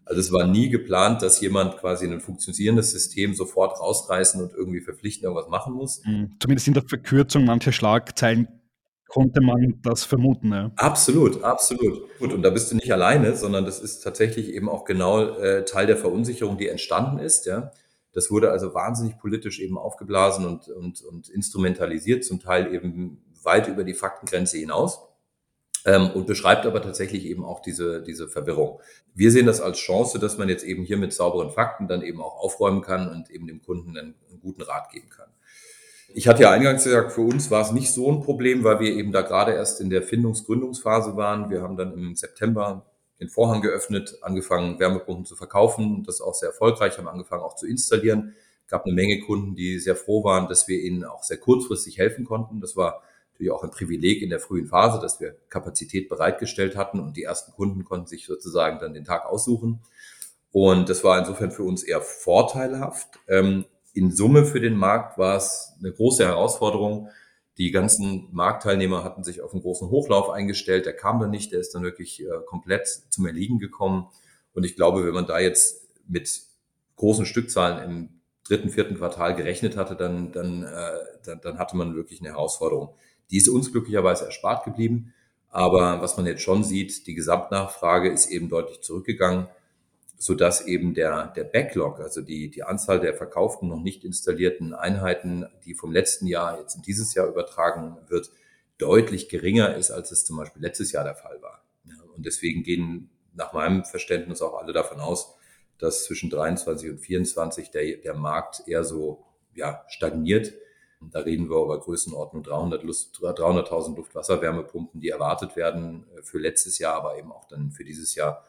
Also 0.05 0.21
es 0.21 0.31
war 0.31 0.45
nie 0.45 0.69
geplant, 0.69 1.23
dass 1.23 1.41
jemand 1.41 1.77
quasi 1.77 2.05
ein 2.05 2.21
funktionierendes 2.21 2.91
System 2.91 3.33
sofort 3.33 3.79
rausreißen 3.79 4.39
und 4.39 4.53
irgendwie 4.53 4.81
verpflichten 4.81 5.25
irgendwas 5.25 5.49
machen 5.49 5.73
muss. 5.73 6.01
Hm. 6.05 6.35
Zumindest 6.39 6.67
in 6.67 6.75
der 6.75 6.83
Verkürzung 6.83 7.45
mancher 7.45 7.71
Schlagzeilen 7.71 8.47
konnte 9.15 9.39
man 9.39 9.79
das 9.81 10.03
vermuten. 10.03 10.51
Ja. 10.51 10.71
Absolut, 10.75 11.41
absolut. 11.41 12.01
Gut, 12.19 12.33
und 12.33 12.41
da 12.41 12.49
bist 12.49 12.69
du 12.69 12.75
nicht 12.75 12.91
alleine, 12.91 13.37
sondern 13.37 13.63
das 13.63 13.79
ist 13.79 14.01
tatsächlich 14.01 14.49
eben 14.53 14.67
auch 14.67 14.83
genau 14.83 15.37
äh, 15.37 15.63
Teil 15.63 15.87
der 15.87 15.95
Verunsicherung, 15.95 16.57
die 16.57 16.67
entstanden 16.67 17.19
ist. 17.19 17.45
Ja. 17.45 17.71
Das 18.11 18.29
wurde 18.29 18.51
also 18.51 18.73
wahnsinnig 18.73 19.17
politisch 19.17 19.61
eben 19.61 19.77
aufgeblasen 19.77 20.45
und, 20.45 20.67
und, 20.67 21.01
und 21.01 21.29
instrumentalisiert, 21.29 22.25
zum 22.25 22.41
Teil 22.41 22.73
eben 22.73 23.23
weit 23.41 23.69
über 23.69 23.85
die 23.85 23.93
Faktengrenze 23.93 24.57
hinaus. 24.57 24.99
ähm, 25.85 26.09
und 26.11 26.27
beschreibt 26.27 26.65
aber 26.65 26.81
tatsächlich 26.81 27.25
eben 27.25 27.45
auch 27.45 27.61
diese, 27.61 28.01
diese 28.01 28.27
Verwirrung. 28.27 28.81
Wir 29.13 29.31
sehen 29.31 29.45
das 29.45 29.61
als 29.61 29.77
Chance, 29.77 30.19
dass 30.19 30.37
man 30.37 30.49
jetzt 30.49 30.63
eben 30.63 30.83
hier 30.83 30.97
mit 30.97 31.13
sauberen 31.13 31.51
Fakten 31.51 31.87
dann 31.87 32.01
eben 32.01 32.21
auch 32.21 32.37
aufräumen 32.37 32.81
kann 32.81 33.09
und 33.09 33.29
eben 33.29 33.47
dem 33.47 33.61
Kunden 33.61 33.97
einen, 33.97 34.15
einen 34.29 34.41
guten 34.41 34.63
Rat 34.63 34.91
geben 34.91 35.09
kann. 35.09 35.29
Ich 36.17 36.29
hatte 36.29 36.43
ja 36.43 36.51
eingangs 36.51 36.85
gesagt, 36.85 37.11
für 37.11 37.19
uns 37.19 37.51
war 37.51 37.61
es 37.61 37.73
nicht 37.73 37.91
so 37.91 38.09
ein 38.09 38.21
Problem, 38.21 38.63
weil 38.63 38.79
wir 38.79 38.95
eben 38.95 39.11
da 39.11 39.21
gerade 39.21 39.51
erst 39.51 39.81
in 39.81 39.89
der 39.89 40.01
Findungsgründungsphase 40.01 41.17
waren. 41.17 41.49
Wir 41.49 41.61
haben 41.61 41.75
dann 41.75 41.93
im 41.93 42.15
September 42.15 42.85
den 43.19 43.27
Vorhang 43.27 43.61
geöffnet, 43.61 44.17
angefangen, 44.21 44.79
Wärmepumpen 44.79 45.25
zu 45.25 45.35
verkaufen. 45.35 46.05
Das 46.05 46.21
auch 46.21 46.33
sehr 46.33 46.47
erfolgreich, 46.49 46.97
haben 46.97 47.09
angefangen 47.09 47.43
auch 47.43 47.57
zu 47.57 47.67
installieren. 47.67 48.33
Es 48.63 48.71
gab 48.71 48.85
eine 48.85 48.93
Menge 48.93 49.19
Kunden, 49.19 49.55
die 49.55 49.77
sehr 49.77 49.97
froh 49.97 50.23
waren, 50.23 50.47
dass 50.47 50.69
wir 50.69 50.79
ihnen 50.79 51.03
auch 51.03 51.21
sehr 51.21 51.35
kurzfristig 51.35 51.97
helfen 51.97 52.23
konnten. 52.23 52.61
Das 52.61 52.77
war 52.77 53.03
natürlich 53.33 53.51
auch 53.51 53.65
ein 53.65 53.71
Privileg 53.71 54.21
in 54.21 54.29
der 54.29 54.39
frühen 54.39 54.67
Phase, 54.67 55.01
dass 55.01 55.19
wir 55.19 55.35
Kapazität 55.49 56.07
bereitgestellt 56.07 56.77
hatten 56.77 57.01
und 57.01 57.17
die 57.17 57.23
ersten 57.23 57.51
Kunden 57.51 57.83
konnten 57.83 58.07
sich 58.07 58.25
sozusagen 58.25 58.79
dann 58.79 58.93
den 58.93 59.03
Tag 59.03 59.25
aussuchen. 59.25 59.81
Und 60.53 60.87
das 60.87 61.03
war 61.03 61.19
insofern 61.19 61.51
für 61.51 61.63
uns 61.63 61.83
eher 61.83 61.99
vorteilhaft. 61.99 63.19
Ähm, 63.27 63.65
in 63.95 64.11
Summe 64.11 64.45
für 64.45 64.59
den 64.59 64.75
Markt 64.75 65.17
war 65.17 65.37
es 65.37 65.73
eine 65.79 65.91
große 65.91 66.25
Herausforderung. 66.25 67.09
Die 67.57 67.71
ganzen 67.71 68.27
Marktteilnehmer 68.33 69.05
hatten 69.05 69.23
sich 69.23 69.41
auf 69.41 69.53
einen 69.53 69.61
großen 69.61 69.89
Hochlauf 69.89 70.29
eingestellt. 70.29 70.85
Der 70.85 70.95
kam 70.95 71.19
dann 71.21 71.31
nicht, 71.31 71.53
der 71.53 71.61
ist 71.61 71.73
dann 71.73 71.83
wirklich 71.83 72.21
äh, 72.21 72.27
komplett 72.45 72.87
zum 73.09 73.25
Erliegen 73.25 73.57
gekommen. 73.57 74.09
Und 74.53 74.65
ich 74.65 74.75
glaube, 74.75 75.05
wenn 75.05 75.13
man 75.13 75.27
da 75.27 75.39
jetzt 75.39 75.87
mit 76.07 76.41
großen 76.97 77.25
Stückzahlen 77.25 77.89
im 77.89 78.09
dritten, 78.45 78.69
vierten 78.69 78.97
Quartal 78.97 79.33
gerechnet 79.33 79.77
hatte, 79.77 79.95
dann, 79.95 80.33
dann, 80.33 80.63
äh, 80.63 80.99
dann, 81.23 81.39
dann 81.41 81.57
hatte 81.57 81.77
man 81.77 81.95
wirklich 81.95 82.19
eine 82.19 82.31
Herausforderung. 82.31 82.89
Die 83.31 83.37
ist 83.37 83.47
uns 83.47 83.71
glücklicherweise 83.71 84.25
erspart 84.25 84.65
geblieben. 84.65 85.13
Aber 85.49 86.01
was 86.01 86.17
man 86.17 86.25
jetzt 86.25 86.41
schon 86.41 86.65
sieht, 86.65 87.07
die 87.07 87.15
Gesamtnachfrage 87.15 88.09
ist 88.11 88.29
eben 88.29 88.49
deutlich 88.49 88.81
zurückgegangen, 88.81 89.47
so 90.17 90.33
dass 90.33 90.65
eben 90.65 90.93
der, 90.93 91.27
der 91.27 91.43
Backlog, 91.43 91.99
also 91.99 92.21
die, 92.21 92.49
die 92.49 92.63
Anzahl 92.63 92.99
der 92.99 93.13
verkauften, 93.13 93.67
noch 93.67 93.81
nicht 93.81 94.03
installierten 94.03 94.73
Einheiten, 94.73 95.45
die 95.65 95.73
vom 95.73 95.91
letzten 95.91 96.27
Jahr 96.27 96.59
jetzt 96.59 96.75
in 96.75 96.81
dieses 96.81 97.13
Jahr 97.13 97.27
übertragen 97.27 97.97
wird, 98.07 98.31
deutlich 98.77 99.29
geringer 99.29 99.75
ist, 99.75 99.91
als 99.91 100.11
es 100.11 100.25
zum 100.25 100.37
Beispiel 100.37 100.61
letztes 100.61 100.91
Jahr 100.91 101.03
der 101.03 101.15
Fall 101.15 101.41
war. 101.41 101.63
Und 102.15 102.25
deswegen 102.25 102.63
gehen 102.63 103.09
nach 103.33 103.53
meinem 103.53 103.83
Verständnis 103.83 104.41
auch 104.41 104.57
alle 104.57 104.73
davon 104.73 104.99
aus, 104.99 105.35
dass 105.77 106.05
zwischen 106.05 106.29
23 106.29 106.91
und 106.91 106.97
24 106.99 107.71
der, 107.71 107.97
der 107.97 108.13
Markt 108.13 108.63
eher 108.67 108.83
so 108.83 109.25
ja, 109.53 109.83
stagniert 109.87 110.53
da 111.11 111.19
reden 111.19 111.49
wir 111.49 111.61
über 111.61 111.79
Größenordnung 111.79 112.43
300.000 112.43 113.35
300 113.35 113.97
Luftwasserwärmepumpen, 113.97 115.01
die 115.01 115.09
erwartet 115.09 115.55
werden 115.55 116.05
äh, 116.15 116.21
für 116.23 116.39
letztes 116.39 116.79
Jahr, 116.79 116.95
aber 116.95 117.17
eben 117.17 117.31
auch 117.31 117.45
dann 117.45 117.71
für 117.71 117.83
dieses 117.83 118.15
Jahr. 118.15 118.45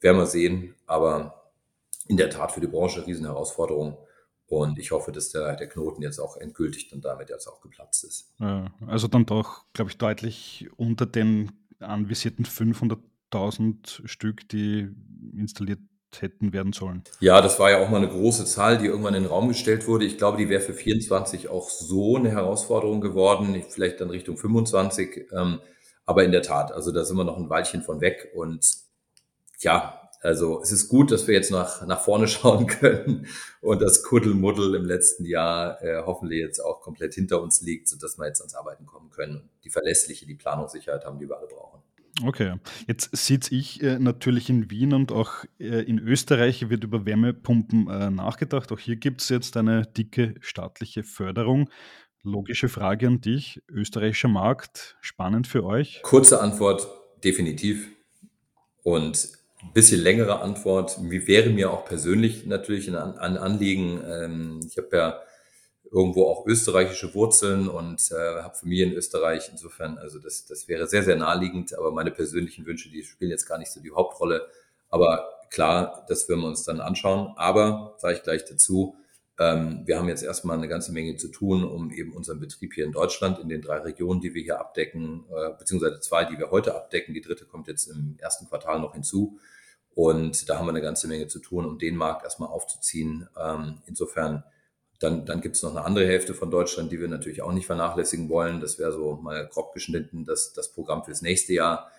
Werden 0.00 0.18
wir 0.18 0.26
sehen. 0.26 0.74
Aber 0.86 1.52
in 2.08 2.16
der 2.16 2.30
Tat 2.30 2.52
für 2.52 2.60
die 2.60 2.66
Branche 2.66 2.98
eine 2.98 3.06
Riesenherausforderung. 3.06 3.96
Und 4.46 4.78
ich 4.80 4.90
hoffe, 4.90 5.12
dass 5.12 5.30
der, 5.30 5.54
der 5.54 5.68
Knoten 5.68 6.02
jetzt 6.02 6.18
auch 6.18 6.36
endgültig 6.36 6.88
dann 6.88 7.00
damit 7.00 7.30
jetzt 7.30 7.46
auch 7.46 7.60
geplatzt 7.60 8.02
ist. 8.02 8.32
Ja, 8.40 8.66
also 8.86 9.06
dann 9.06 9.24
doch, 9.24 9.64
glaube 9.72 9.92
ich, 9.92 9.98
deutlich 9.98 10.68
unter 10.76 11.06
den 11.06 11.52
anvisierten 11.78 12.44
500.000 12.44 14.08
Stück, 14.08 14.48
die 14.48 14.88
installiert 15.36 15.78
hätten 16.18 16.52
werden 16.52 16.72
sollen. 16.72 17.04
Ja, 17.20 17.40
das 17.40 17.60
war 17.60 17.70
ja 17.70 17.78
auch 17.78 17.88
mal 17.88 17.98
eine 17.98 18.08
große 18.08 18.44
Zahl, 18.44 18.78
die 18.78 18.86
irgendwann 18.86 19.14
in 19.14 19.22
den 19.22 19.30
Raum 19.30 19.46
gestellt 19.46 19.86
wurde. 19.86 20.04
Ich 20.04 20.18
glaube, 20.18 20.38
die 20.38 20.48
wäre 20.48 20.60
für 20.60 20.74
24 20.74 21.48
auch 21.48 21.70
so 21.70 22.16
eine 22.16 22.30
Herausforderung 22.30 23.00
geworden, 23.00 23.62
vielleicht 23.68 24.00
dann 24.00 24.10
Richtung 24.10 24.36
25. 24.36 25.28
Ähm, 25.32 25.60
aber 26.04 26.24
in 26.24 26.32
der 26.32 26.42
Tat, 26.42 26.72
also 26.72 26.90
da 26.90 27.04
sind 27.04 27.16
wir 27.16 27.24
noch 27.24 27.36
ein 27.36 27.48
Weilchen 27.48 27.82
von 27.82 28.00
weg. 28.00 28.32
Und 28.34 28.66
ja, 29.60 30.00
also 30.22 30.60
es 30.60 30.70
ist 30.70 30.88
gut, 30.88 31.10
dass 31.10 31.26
wir 31.26 31.34
jetzt 31.34 31.50
nach, 31.50 31.86
nach 31.86 32.00
vorne 32.00 32.28
schauen 32.28 32.66
können 32.66 33.26
und 33.60 33.80
das 33.80 34.02
Kuddelmuddel 34.02 34.74
im 34.74 34.84
letzten 34.84 35.24
Jahr 35.24 35.82
äh, 35.82 36.02
hoffentlich 36.04 36.40
jetzt 36.40 36.60
auch 36.60 36.80
komplett 36.80 37.14
hinter 37.14 37.40
uns 37.42 37.62
liegt, 37.62 37.88
sodass 37.88 38.18
wir 38.18 38.26
jetzt 38.26 38.40
ans 38.40 38.54
Arbeiten 38.54 38.86
kommen 38.86 39.10
können 39.10 39.36
und 39.36 39.50
die 39.64 39.70
verlässliche, 39.70 40.26
die 40.26 40.34
Planungssicherheit 40.34 41.04
haben, 41.04 41.18
die 41.18 41.28
wir 41.28 41.38
alle 41.38 41.46
brauchen. 41.46 41.80
Okay, 42.26 42.56
jetzt 42.86 43.16
sitze 43.16 43.54
ich 43.54 43.82
äh, 43.82 43.98
natürlich 43.98 44.50
in 44.50 44.70
Wien 44.70 44.92
und 44.92 45.10
auch 45.10 45.44
äh, 45.58 45.82
in 45.82 45.98
Österreich 45.98 46.68
wird 46.68 46.84
über 46.84 47.06
Wärmepumpen 47.06 47.88
äh, 47.88 48.10
nachgedacht. 48.10 48.72
Auch 48.72 48.78
hier 48.78 48.96
gibt 48.96 49.22
es 49.22 49.30
jetzt 49.30 49.56
eine 49.56 49.86
dicke 49.86 50.34
staatliche 50.40 51.02
Förderung. 51.02 51.70
Logische 52.22 52.68
Frage 52.68 53.06
an 53.06 53.22
dich, 53.22 53.62
österreichischer 53.70 54.28
Markt, 54.28 54.98
spannend 55.00 55.46
für 55.46 55.64
euch? 55.64 56.02
Kurze 56.02 56.42
Antwort, 56.42 56.86
definitiv. 57.24 57.88
Und 58.82 59.39
bisschen 59.72 60.00
längere 60.00 60.40
Antwort, 60.40 60.98
wie 61.02 61.26
wäre 61.26 61.50
mir 61.50 61.70
auch 61.70 61.84
persönlich 61.84 62.46
natürlich 62.46 62.88
ein, 62.88 62.96
ein 62.96 63.36
Anliegen. 63.36 64.00
Ähm, 64.06 64.60
ich 64.66 64.76
habe 64.78 64.96
ja 64.96 65.20
irgendwo 65.92 66.26
auch 66.26 66.46
österreichische 66.46 67.14
Wurzeln 67.14 67.68
und 67.68 68.00
äh, 68.12 68.42
habe 68.42 68.54
Familie 68.54 68.86
in 68.86 68.92
Österreich. 68.92 69.48
Insofern, 69.50 69.98
also 69.98 70.18
das, 70.18 70.46
das 70.46 70.68
wäre 70.68 70.86
sehr, 70.86 71.02
sehr 71.02 71.16
naheliegend. 71.16 71.74
Aber 71.76 71.90
meine 71.90 72.10
persönlichen 72.10 72.64
Wünsche, 72.66 72.90
die 72.90 73.02
spielen 73.02 73.30
jetzt 73.30 73.46
gar 73.46 73.58
nicht 73.58 73.72
so 73.72 73.80
die 73.80 73.90
Hauptrolle. 73.90 74.46
Aber 74.88 75.28
klar, 75.50 76.04
das 76.08 76.28
werden 76.28 76.40
wir 76.42 76.48
uns 76.48 76.64
dann 76.64 76.80
anschauen. 76.80 77.34
Aber, 77.36 77.96
sage 77.98 78.16
ich 78.16 78.22
gleich 78.22 78.44
dazu, 78.44 78.96
ähm, 79.40 79.84
wir 79.86 79.98
haben 79.98 80.08
jetzt 80.08 80.22
erstmal 80.22 80.58
eine 80.58 80.68
ganze 80.68 80.92
Menge 80.92 81.16
zu 81.16 81.28
tun, 81.28 81.64
um 81.64 81.90
eben 81.90 82.12
unseren 82.12 82.40
Betrieb 82.40 82.74
hier 82.74 82.84
in 82.84 82.92
Deutschland, 82.92 83.38
in 83.38 83.48
den 83.48 83.62
drei 83.62 83.78
Regionen, 83.78 84.20
die 84.20 84.34
wir 84.34 84.42
hier 84.42 84.60
abdecken, 84.60 85.24
äh, 85.34 85.56
beziehungsweise 85.58 85.98
zwei, 86.00 86.26
die 86.26 86.38
wir 86.38 86.50
heute 86.50 86.74
abdecken. 86.74 87.14
Die 87.14 87.22
dritte 87.22 87.46
kommt 87.46 87.66
jetzt 87.66 87.86
im 87.86 88.16
ersten 88.18 88.46
Quartal 88.46 88.80
noch 88.80 88.92
hinzu. 88.92 89.38
Und 89.94 90.50
da 90.50 90.58
haben 90.58 90.66
wir 90.66 90.72
eine 90.72 90.82
ganze 90.82 91.08
Menge 91.08 91.26
zu 91.26 91.38
tun, 91.38 91.64
um 91.64 91.78
den 91.78 91.96
Markt 91.96 92.22
erstmal 92.22 92.50
aufzuziehen. 92.50 93.30
Ähm, 93.42 93.78
insofern 93.86 94.44
dann, 94.98 95.24
dann 95.24 95.40
gibt 95.40 95.56
es 95.56 95.62
noch 95.62 95.70
eine 95.70 95.86
andere 95.86 96.06
Hälfte 96.06 96.34
von 96.34 96.50
Deutschland, 96.50 96.92
die 96.92 97.00
wir 97.00 97.08
natürlich 97.08 97.40
auch 97.40 97.52
nicht 97.52 97.64
vernachlässigen 97.64 98.28
wollen. 98.28 98.60
Das 98.60 98.78
wäre 98.78 98.92
so 98.92 99.16
mal 99.16 99.46
grob 99.46 99.72
geschnitten 99.72 100.26
das, 100.26 100.52
das 100.52 100.70
Programm 100.70 101.02
fürs 101.02 101.22
nächste 101.22 101.54
Jahr. 101.54 101.90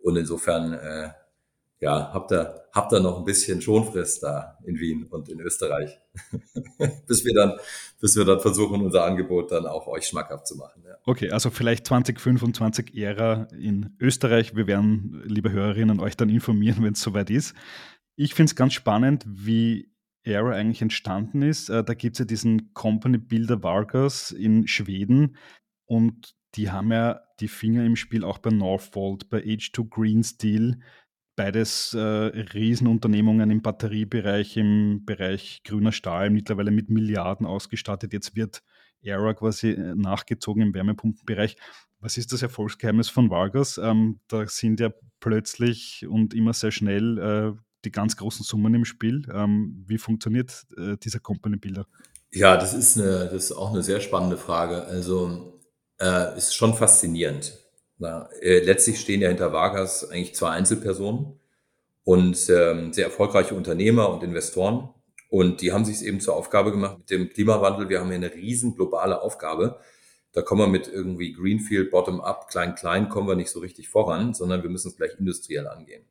Und 0.00 0.16
insofern, 0.16 0.74
äh, 0.74 1.10
ja, 1.84 2.10
habt 2.14 2.32
ihr, 2.32 2.62
habt 2.72 2.92
ihr 2.94 3.00
noch 3.00 3.18
ein 3.18 3.24
bisschen 3.24 3.60
Schonfrist 3.60 4.22
da 4.22 4.58
in 4.64 4.78
Wien 4.78 5.04
und 5.04 5.28
in 5.28 5.38
Österreich, 5.38 6.00
bis 7.06 7.26
wir 7.26 7.34
dann, 7.34 7.58
bis 8.00 8.16
wir 8.16 8.24
dann 8.24 8.40
versuchen, 8.40 8.80
unser 8.80 9.04
Angebot 9.04 9.52
dann 9.52 9.66
auch 9.66 9.86
euch 9.86 10.06
schmackhaft 10.06 10.46
zu 10.46 10.56
machen. 10.56 10.82
Ja. 10.86 10.96
Okay, 11.04 11.30
also 11.30 11.50
vielleicht 11.50 11.86
2025 11.86 12.96
Ära 12.96 13.48
in 13.52 13.94
Österreich. 14.00 14.56
Wir 14.56 14.66
werden, 14.66 15.22
liebe 15.26 15.52
Hörerinnen, 15.52 16.00
euch 16.00 16.16
dann 16.16 16.30
informieren, 16.30 16.82
wenn 16.82 16.94
es 16.94 17.02
soweit 17.02 17.28
ist. 17.28 17.54
Ich 18.16 18.32
finde 18.32 18.48
es 18.48 18.56
ganz 18.56 18.72
spannend, 18.72 19.26
wie 19.28 19.92
Era 20.22 20.52
eigentlich 20.52 20.80
entstanden 20.80 21.42
ist. 21.42 21.68
Äh, 21.68 21.84
da 21.84 21.92
gibt 21.92 22.14
es 22.14 22.20
ja 22.20 22.24
diesen 22.24 22.72
Company 22.72 23.18
Builder 23.18 23.62
Vargas 23.62 24.30
in 24.30 24.66
Schweden 24.66 25.36
und 25.84 26.34
die 26.54 26.70
haben 26.70 26.92
ja 26.92 27.20
die 27.40 27.48
Finger 27.48 27.84
im 27.84 27.96
Spiel 27.96 28.24
auch 28.24 28.38
bei 28.38 28.50
Northvolt, 28.50 29.28
bei 29.28 29.42
H2 29.42 29.90
Green 29.90 30.22
Steel, 30.22 30.80
beides 31.36 31.94
äh, 31.94 31.98
Riesenunternehmungen 31.98 33.50
im 33.50 33.62
Batteriebereich, 33.62 34.56
im 34.56 35.04
Bereich 35.04 35.62
grüner 35.64 35.92
Stahl, 35.92 36.30
mittlerweile 36.30 36.70
mit 36.70 36.90
Milliarden 36.90 37.46
ausgestattet. 37.46 38.12
Jetzt 38.12 38.36
wird 38.36 38.62
Era 39.00 39.34
quasi 39.34 39.70
äh, 39.70 39.94
nachgezogen 39.94 40.62
im 40.62 40.74
Wärmepumpenbereich. 40.74 41.56
Was 41.98 42.16
ist 42.18 42.32
das 42.32 42.42
Erfolgsgeheimnis 42.42 43.08
von 43.08 43.30
Vargas? 43.30 43.78
Ähm, 43.78 44.20
da 44.28 44.46
sind 44.46 44.80
ja 44.80 44.90
plötzlich 45.20 46.06
und 46.08 46.34
immer 46.34 46.52
sehr 46.52 46.70
schnell 46.70 47.18
äh, 47.18 47.60
die 47.84 47.90
ganz 47.90 48.16
großen 48.16 48.44
Summen 48.44 48.74
im 48.74 48.84
Spiel. 48.84 49.26
Ähm, 49.32 49.84
wie 49.86 49.98
funktioniert 49.98 50.66
äh, 50.76 50.96
dieser 50.96 51.20
Company 51.20 51.56
Builder? 51.56 51.86
Ja, 52.32 52.56
das 52.56 52.74
ist, 52.74 52.98
eine, 52.98 53.26
das 53.26 53.44
ist 53.44 53.52
auch 53.52 53.72
eine 53.72 53.82
sehr 53.82 54.00
spannende 54.00 54.36
Frage. 54.36 54.84
Also 54.84 55.60
äh, 56.00 56.36
ist 56.36 56.54
schon 56.54 56.74
faszinierend. 56.74 57.58
Na, 57.98 58.28
äh, 58.40 58.58
letztlich 58.60 59.00
stehen 59.00 59.20
ja 59.20 59.28
hinter 59.28 59.52
Vargas 59.52 60.08
eigentlich 60.10 60.34
zwei 60.34 60.50
Einzelpersonen 60.50 61.38
und 62.02 62.50
ähm, 62.50 62.92
sehr 62.92 63.06
erfolgreiche 63.06 63.54
Unternehmer 63.54 64.10
und 64.10 64.22
Investoren. 64.22 64.90
Und 65.30 65.60
die 65.62 65.72
haben 65.72 65.84
sich 65.84 65.96
es 65.96 66.02
eben 66.02 66.20
zur 66.20 66.36
Aufgabe 66.36 66.70
gemacht 66.70 66.98
mit 66.98 67.10
dem 67.10 67.28
Klimawandel. 67.28 67.88
Wir 67.88 68.00
haben 68.00 68.08
hier 68.08 68.16
eine 68.16 68.34
riesen 68.34 68.74
globale 68.74 69.20
Aufgabe. 69.22 69.80
Da 70.32 70.42
kommen 70.42 70.62
wir 70.62 70.66
mit 70.66 70.88
irgendwie 70.88 71.32
Greenfield, 71.32 71.90
Bottom-up, 71.90 72.48
klein-klein, 72.48 73.08
kommen 73.08 73.28
wir 73.28 73.36
nicht 73.36 73.50
so 73.50 73.60
richtig 73.60 73.88
voran, 73.88 74.34
sondern 74.34 74.62
wir 74.62 74.70
müssen 74.70 74.88
es 74.88 74.96
gleich 74.96 75.18
industriell 75.18 75.68
angehen. 75.68 76.04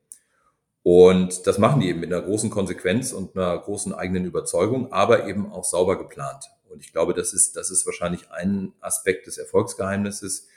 Und 0.82 1.48
das 1.48 1.58
machen 1.58 1.80
die 1.80 1.89
eben 1.89 2.02
mit 2.02 2.12
einer 2.12 2.22
großen 2.22 2.50
Konsequenz 2.50 3.13
und 3.13 3.38
einer 3.38 3.58
großen 3.58 3.93
eigenen 3.93 4.26
Überzeugung, 4.26 4.91
aber 4.91 5.28
eben 5.28 5.52
auch 5.52 5.63
sauber 5.63 5.98
geplant. 5.98 6.50
Und 6.69 6.84
ich 6.84 6.91
glaube, 6.91 7.13
das 7.13 7.34
ist, 7.34 7.56
das 7.56 7.69
ist 7.69 7.86
wahrscheinlich 7.86 8.32
ein 8.32 8.74
Aspekt 8.82 9.28
des 9.28 9.38
Erfolgsgeheimnisses, 9.38 10.48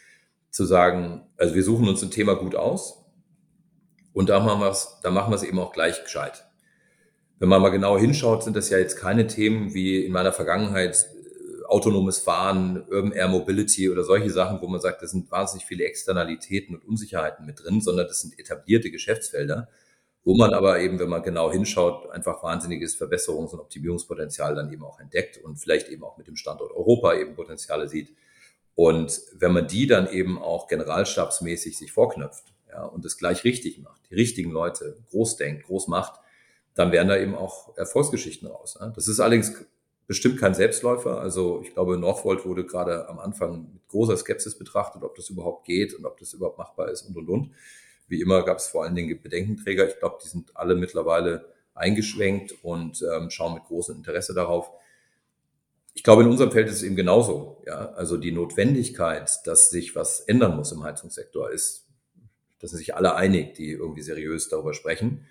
zu 0.57 0.65
sagen, 0.65 1.27
also 1.37 1.55
wir 1.55 1.63
suchen 1.63 1.87
uns 1.87 2.03
ein 2.03 2.11
Thema 2.11 2.35
gut 2.35 2.57
aus 2.57 3.05
und 4.15 4.31
da 4.31 4.41
machen 4.41 4.61
wir 4.61 4.71
es, 4.71 4.99
da 5.03 5.11
machen 5.11 5.31
wir 5.31 5.37
es 5.37 5.43
eben 5.43 5.59
auch 5.59 5.71
gleich 5.71 6.03
gescheit. 6.03 6.47
Wenn 7.39 7.51
man 7.51 7.61
mal 7.61 7.69
genau 7.69 7.99
hinschaut, 7.99 8.43
sind 8.43 8.57
das 8.57 8.71
ja 8.71 8.79
jetzt 8.79 8.97
keine 8.97 9.27
Themen 9.27 9.75
wie 9.75 10.03
in 10.07 10.13
meiner 10.13 10.33
Vergangenheit 10.33 11.07
autonomes 11.69 12.21
Fahren, 12.21 12.87
Urban 12.89 13.13
Air 13.13 13.29
Mobility 13.29 13.91
oder 13.91 14.03
solche 14.03 14.31
Sachen, 14.31 14.63
wo 14.63 14.67
man 14.67 14.81
sagt, 14.81 15.03
das 15.03 15.11
sind 15.11 15.31
wahnsinnig 15.31 15.67
viele 15.67 15.85
Externalitäten 15.85 16.77
und 16.77 16.87
Unsicherheiten 16.87 17.45
mit 17.45 17.63
drin, 17.63 17.83
sondern 17.83 18.07
das 18.07 18.23
sind 18.23 18.39
etablierte 18.39 18.91
Geschäftsfelder, 18.91 19.69
wo 20.25 20.35
man 20.35 20.55
aber 20.55 20.81
eben, 20.81 20.99
wenn 20.99 21.11
man 21.11 21.23
genau 21.23 21.53
hinschaut, 21.53 22.11
einfach 22.13 22.43
wahnsinniges 22.43 22.99
Verbesserungs- 22.99 23.53
und 23.53 23.61
Optimierungspotenzial 23.61 24.55
dann 24.55 24.73
eben 24.73 24.85
auch 24.85 25.01
entdeckt 25.01 25.37
und 25.37 25.57
vielleicht 25.57 25.91
eben 25.91 26.03
auch 26.03 26.17
mit 26.17 26.29
dem 26.29 26.37
Standort 26.37 26.73
Europa 26.73 27.15
eben 27.15 27.35
Potenziale 27.35 27.89
sieht. 27.89 28.17
Und 28.77 29.23
wenn 29.33 29.53
man 29.53 29.67
die 29.67 29.87
dann 29.87 30.09
eben 30.09 30.39
auch 30.39 30.69
generalstabsmäßig 30.69 31.77
sich 31.77 31.93
vorknöpft 31.93 32.53
ja, 32.69 32.85
und 32.85 33.05
es 33.05 33.17
gleich 33.17 33.43
richtig 33.43 33.79
macht, 33.79 34.03
die 34.11 34.15
richtigen 34.15 34.51
Leute 34.51 34.99
groß 35.11 35.37
denkt, 35.37 35.65
groß 35.65 35.89
macht, 35.89 36.21
dann 36.75 36.93
werden 36.93 37.09
da 37.09 37.17
eben 37.17 37.35
auch 37.35 37.77
Erfolgsgeschichten 37.79 38.47
raus. 38.47 38.79
Ne? 38.79 38.93
Das 38.95 39.09
ist 39.09 39.19
allerdings 39.19 39.55
bestimmt 40.07 40.39
kein 40.39 40.55
Selbstläufer. 40.55 41.19
Also 41.19 41.63
ich 41.65 41.73
glaube, 41.73 41.97
Northvolt 41.97 42.45
wurde 42.45 42.67
gerade 42.67 43.09
am 43.09 43.19
Anfang 43.19 43.73
mit 43.73 43.89
großer 43.89 44.17
Skepsis 44.17 44.59
betrachtet, 44.59 45.03
ob 45.03 45.17
das 45.17 45.31
überhaupt 45.31 45.65
geht 45.65 45.95
und 45.95 46.05
ob 46.05 46.19
das 46.19 46.35
überhaupt 46.35 46.59
machbar 46.59 46.91
ist 46.91 47.03
und 47.03 47.17
und 47.17 47.31
und. 47.31 47.51
Wie 48.09 48.21
immer 48.21 48.45
gab 48.45 48.59
es 48.59 48.69
vor 48.69 48.85
allen 48.85 48.95
Dingen 48.95 49.21
Bedenkenträger. 49.21 49.89
Ich 49.89 49.99
glaube, 49.99 50.19
die 50.23 50.29
sind 50.29 50.55
alle 50.55 50.77
mittlerweile 50.77 51.47
eingeschwenkt 51.75 52.55
und 52.63 53.03
ähm, 53.03 53.31
schauen 53.31 53.55
mit 53.55 53.65
großem 53.65 53.97
Interesse 53.97 54.35
darauf. 54.35 54.71
Ich 55.97 56.03
glaube, 56.03 56.23
in 56.23 56.29
unserem 56.29 56.53
Feld 56.53 56.69
ist 56.69 56.77
es 56.77 56.83
eben 56.83 56.95
genauso. 56.95 57.63
Ja? 57.67 57.93
Also 57.95 58.19
die 58.19 58.31
Notwendigkeit, 58.31 59.41
dass 59.47 59.71
sich 59.71 59.97
was 59.97 60.21
ändern 60.21 60.55
muss 60.55 60.71
im 60.71 60.83
Heizungssektor, 60.83 61.51
ist, 61.51 61.87
dass 62.61 62.71
sind 62.71 62.79
sich 62.79 62.95
alle 62.95 63.17
einig, 63.17 63.55
die 63.55 63.71
irgendwie 63.71 64.03
seriös 64.03 64.51
darüber 64.51 64.75
sprechen. 64.75 65.25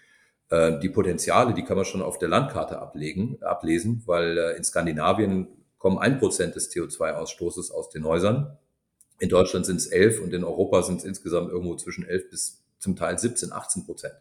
Äh, 0.49 0.79
die 0.79 0.89
Potenziale, 0.89 1.53
die 1.53 1.63
kann 1.63 1.77
man 1.77 1.85
schon 1.85 2.01
auf 2.01 2.17
der 2.17 2.29
Landkarte 2.29 2.79
ablegen, 2.79 3.37
ablesen, 3.43 4.01
weil 4.07 4.37
äh, 4.39 4.57
in 4.57 4.63
Skandinavien 4.63 5.49
kommen 5.77 5.99
ein 5.99 6.17
Prozent 6.17 6.55
des 6.55 6.71
CO2-Ausstoßes 6.71 7.71
aus 7.71 7.91
den 7.91 8.03
Häusern. 8.03 8.57
In 9.19 9.29
Deutschland 9.29 9.67
sind 9.67 9.77
es 9.77 9.85
elf 9.85 10.19
und 10.19 10.33
in 10.33 10.43
Europa 10.43 10.81
sind 10.81 10.97
es 10.97 11.05
insgesamt 11.05 11.51
irgendwo 11.51 11.75
zwischen 11.75 12.07
elf 12.07 12.27
bis 12.31 12.63
zum 12.79 12.95
Teil 12.95 13.19
17, 13.19 13.51
18 13.51 13.85
Prozent. 13.85 14.15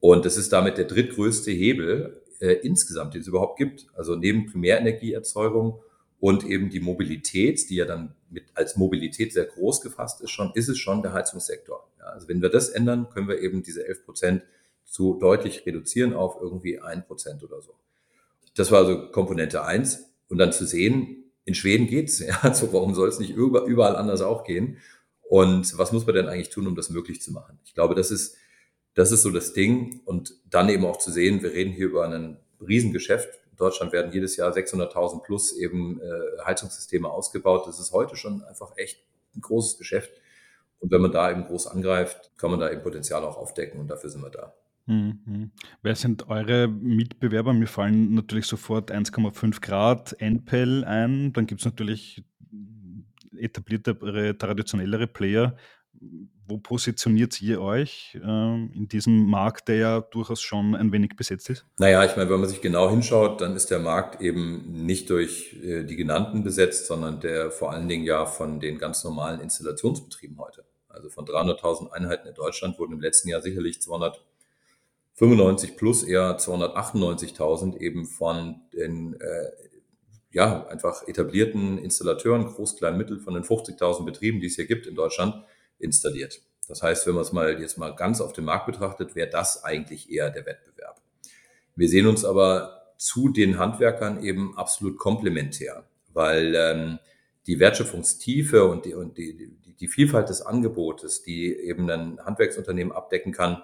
Und 0.00 0.24
das 0.24 0.36
ist 0.36 0.52
damit 0.52 0.76
der 0.76 0.86
drittgrößte 0.86 1.52
Hebel 1.52 2.21
äh, 2.42 2.54
insgesamt, 2.62 3.14
den 3.14 3.20
es 3.20 3.28
überhaupt 3.28 3.56
gibt. 3.56 3.86
Also 3.94 4.16
neben 4.16 4.46
Primärenergieerzeugung 4.46 5.80
und 6.18 6.44
eben 6.44 6.70
die 6.70 6.80
Mobilität, 6.80 7.70
die 7.70 7.76
ja 7.76 7.84
dann 7.84 8.16
mit 8.30 8.44
als 8.54 8.76
Mobilität 8.76 9.32
sehr 9.32 9.44
groß 9.44 9.80
gefasst 9.80 10.20
ist, 10.20 10.30
schon 10.30 10.50
ist 10.54 10.68
es 10.68 10.78
schon 10.78 11.02
der 11.02 11.12
Heizungssektor. 11.12 11.88
Ja, 12.00 12.06
also 12.06 12.28
wenn 12.28 12.42
wir 12.42 12.48
das 12.48 12.68
ändern, 12.68 13.08
können 13.10 13.28
wir 13.28 13.40
eben 13.40 13.62
diese 13.62 13.86
11 13.86 14.04
Prozent 14.04 14.42
zu 14.84 15.18
deutlich 15.20 15.64
reduzieren 15.66 16.14
auf 16.14 16.36
irgendwie 16.40 16.80
ein 16.80 17.04
Prozent 17.06 17.44
oder 17.44 17.62
so. 17.62 17.74
Das 18.56 18.72
war 18.72 18.80
also 18.80 19.10
Komponente 19.12 19.64
eins 19.64 20.10
Und 20.28 20.38
dann 20.38 20.52
zu 20.52 20.66
sehen, 20.66 21.30
in 21.44 21.54
Schweden 21.54 21.86
geht's, 21.86 22.18
ja, 22.26 22.40
also 22.42 22.72
warum 22.72 22.94
soll 22.94 23.08
es 23.08 23.20
nicht 23.20 23.36
überall 23.36 23.94
anders 23.94 24.20
auch 24.20 24.42
gehen? 24.42 24.78
Und 25.22 25.78
was 25.78 25.92
muss 25.92 26.06
man 26.06 26.16
denn 26.16 26.28
eigentlich 26.28 26.50
tun, 26.50 26.66
um 26.66 26.74
das 26.74 26.90
möglich 26.90 27.22
zu 27.22 27.32
machen? 27.32 27.58
Ich 27.64 27.74
glaube, 27.74 27.94
das 27.94 28.10
ist, 28.10 28.36
das 28.94 29.12
ist 29.12 29.22
so 29.22 29.30
das 29.30 29.52
Ding. 29.52 30.00
Und 30.04 30.34
dann 30.50 30.68
eben 30.68 30.84
auch 30.84 30.98
zu 30.98 31.10
sehen, 31.10 31.42
wir 31.42 31.52
reden 31.52 31.72
hier 31.72 31.86
über 31.86 32.08
ein 32.08 32.38
Riesengeschäft. 32.60 33.28
In 33.50 33.56
Deutschland 33.56 33.92
werden 33.92 34.12
jedes 34.12 34.36
Jahr 34.36 34.52
600.000 34.52 35.22
plus 35.22 35.56
eben 35.56 36.00
äh, 36.00 36.44
Heizungssysteme 36.44 37.08
ausgebaut. 37.08 37.66
Das 37.66 37.78
ist 37.78 37.92
heute 37.92 38.16
schon 38.16 38.42
einfach 38.44 38.72
echt 38.76 39.02
ein 39.34 39.40
großes 39.40 39.78
Geschäft. 39.78 40.10
Und 40.78 40.90
wenn 40.90 41.00
man 41.00 41.12
da 41.12 41.30
eben 41.30 41.44
groß 41.44 41.68
angreift, 41.68 42.32
kann 42.36 42.50
man 42.50 42.58
da 42.58 42.70
eben 42.70 42.82
Potenzial 42.82 43.24
auch 43.24 43.36
aufdecken 43.36 43.78
und 43.80 43.88
dafür 43.88 44.10
sind 44.10 44.22
wir 44.22 44.30
da. 44.30 44.52
Mhm. 44.86 45.52
Wer 45.82 45.94
sind 45.94 46.28
eure 46.28 46.66
Mitbewerber? 46.66 47.52
Mir 47.52 47.68
fallen 47.68 48.14
natürlich 48.14 48.46
sofort 48.46 48.90
1,5 48.90 49.60
Grad 49.60 50.16
NPEL 50.18 50.84
ein. 50.84 51.32
Dann 51.32 51.46
gibt 51.46 51.60
es 51.60 51.64
natürlich 51.64 52.24
etabliertere, 53.36 54.36
traditionellere 54.36 55.06
Player. 55.06 55.56
Wo 56.52 56.58
positioniert 56.58 57.40
ihr 57.40 57.62
euch 57.62 58.14
äh, 58.22 58.26
in 58.26 58.86
diesem 58.86 59.24
Markt, 59.24 59.68
der 59.68 59.76
ja 59.76 60.00
durchaus 60.02 60.42
schon 60.42 60.74
ein 60.74 60.92
wenig 60.92 61.16
besetzt 61.16 61.48
ist? 61.48 61.64
Naja, 61.78 62.04
ich 62.04 62.14
meine, 62.14 62.28
wenn 62.28 62.40
man 62.40 62.48
sich 62.50 62.60
genau 62.60 62.90
hinschaut, 62.90 63.40
dann 63.40 63.56
ist 63.56 63.70
der 63.70 63.78
Markt 63.78 64.20
eben 64.20 64.84
nicht 64.84 65.08
durch 65.08 65.56
äh, 65.64 65.84
die 65.84 65.96
genannten 65.96 66.44
besetzt, 66.44 66.88
sondern 66.88 67.20
der 67.20 67.50
vor 67.50 67.72
allen 67.72 67.88
Dingen 67.88 68.04
ja 68.04 68.26
von 68.26 68.60
den 68.60 68.76
ganz 68.76 69.02
normalen 69.02 69.40
Installationsbetrieben 69.40 70.38
heute. 70.38 70.66
Also 70.90 71.08
von 71.08 71.24
300.000 71.24 71.90
Einheiten 71.90 72.28
in 72.28 72.34
Deutschland 72.34 72.78
wurden 72.78 72.92
im 72.92 73.00
letzten 73.00 73.30
Jahr 73.30 73.40
sicherlich 73.40 73.80
295 73.80 75.78
plus 75.78 76.02
eher 76.02 76.36
298.000 76.36 77.78
eben 77.78 78.04
von 78.04 78.56
den 78.74 79.18
äh, 79.18 79.52
ja, 80.32 80.66
einfach 80.66 81.08
etablierten 81.08 81.78
Installateuren, 81.78 82.44
Groß, 82.44 82.76
Klein, 82.76 82.98
Mittel 82.98 83.20
von 83.20 83.32
den 83.32 83.42
50.000 83.42 84.04
Betrieben, 84.04 84.40
die 84.40 84.48
es 84.48 84.56
hier 84.56 84.66
gibt 84.66 84.86
in 84.86 84.94
Deutschland, 84.94 85.46
installiert. 85.82 86.40
Das 86.68 86.82
heißt, 86.82 87.06
wenn 87.06 87.14
man 87.14 87.22
es 87.22 87.32
mal 87.32 87.60
jetzt 87.60 87.76
mal 87.78 87.94
ganz 87.94 88.20
auf 88.20 88.32
den 88.32 88.44
Markt 88.44 88.66
betrachtet, 88.66 89.14
wäre 89.14 89.28
das 89.28 89.64
eigentlich 89.64 90.10
eher 90.10 90.30
der 90.30 90.46
Wettbewerb. 90.46 91.00
Wir 91.74 91.88
sehen 91.88 92.06
uns 92.06 92.24
aber 92.24 92.94
zu 92.96 93.28
den 93.28 93.58
Handwerkern 93.58 94.22
eben 94.22 94.56
absolut 94.56 94.98
komplementär, 94.98 95.84
weil 96.12 96.54
ähm, 96.54 96.98
die 97.46 97.58
Wertschöpfungstiefe 97.58 98.64
und 98.64 98.84
die, 98.84 98.94
und 98.94 99.18
die, 99.18 99.36
die, 99.36 99.74
die 99.74 99.88
Vielfalt 99.88 100.28
des 100.28 100.42
Angebotes, 100.42 101.22
die 101.22 101.52
eben 101.52 101.90
ein 101.90 102.20
Handwerksunternehmen 102.24 102.92
abdecken 102.92 103.32
kann, 103.32 103.62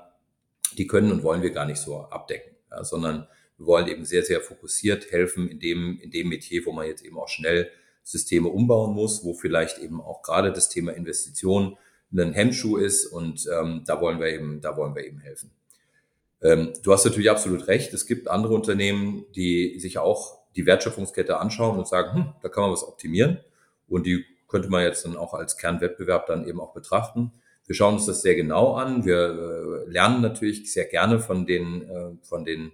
die 0.76 0.86
können 0.86 1.12
und 1.12 1.22
wollen 1.22 1.42
wir 1.42 1.50
gar 1.50 1.66
nicht 1.66 1.78
so 1.78 1.98
abdecken, 1.98 2.56
ja, 2.70 2.82
sondern 2.82 3.28
wir 3.56 3.66
wollen 3.66 3.88
eben 3.88 4.04
sehr, 4.04 4.24
sehr 4.24 4.40
fokussiert 4.40 5.10
helfen 5.10 5.48
in 5.48 5.60
dem, 5.60 5.98
in 6.00 6.10
dem 6.10 6.28
Metier, 6.28 6.64
wo 6.66 6.72
man 6.72 6.86
jetzt 6.86 7.04
eben 7.04 7.18
auch 7.18 7.28
schnell 7.28 7.70
Systeme 8.02 8.48
umbauen 8.48 8.94
muss, 8.94 9.24
wo 9.24 9.34
vielleicht 9.34 9.78
eben 9.78 10.00
auch 10.00 10.22
gerade 10.22 10.52
das 10.52 10.68
Thema 10.68 10.92
Investition 10.92 11.76
ein 12.12 12.32
Hemmschuh 12.32 12.76
ist 12.76 13.06
und 13.06 13.46
ähm, 13.52 13.82
da 13.86 14.00
wollen 14.00 14.20
wir 14.20 14.28
eben, 14.28 14.60
da 14.60 14.76
wollen 14.76 14.94
wir 14.94 15.04
eben 15.04 15.20
helfen. 15.20 15.50
Ähm, 16.42 16.72
du 16.82 16.92
hast 16.92 17.04
natürlich 17.04 17.30
absolut 17.30 17.66
recht. 17.66 17.92
Es 17.92 18.06
gibt 18.06 18.28
andere 18.28 18.54
Unternehmen, 18.54 19.24
die 19.34 19.78
sich 19.78 19.98
auch 19.98 20.38
die 20.56 20.66
Wertschöpfungskette 20.66 21.38
anschauen 21.38 21.78
und 21.78 21.86
sagen, 21.86 22.14
hm, 22.14 22.32
da 22.42 22.48
kann 22.48 22.62
man 22.62 22.72
was 22.72 22.86
optimieren 22.86 23.40
und 23.88 24.06
die 24.06 24.24
könnte 24.48 24.68
man 24.68 24.82
jetzt 24.82 25.04
dann 25.04 25.16
auch 25.16 25.34
als 25.34 25.56
Kernwettbewerb 25.58 26.26
dann 26.26 26.46
eben 26.46 26.60
auch 26.60 26.72
betrachten. 26.72 27.32
Wir 27.66 27.74
schauen 27.74 27.94
uns 27.94 28.06
das 28.06 28.22
sehr 28.22 28.34
genau 28.34 28.74
an. 28.74 29.04
Wir 29.04 29.84
äh, 29.86 29.90
lernen 29.90 30.22
natürlich 30.22 30.72
sehr 30.72 30.86
gerne 30.86 31.20
von 31.20 31.44
den, 31.44 31.82
äh, 31.82 32.16
von 32.22 32.44
den 32.46 32.72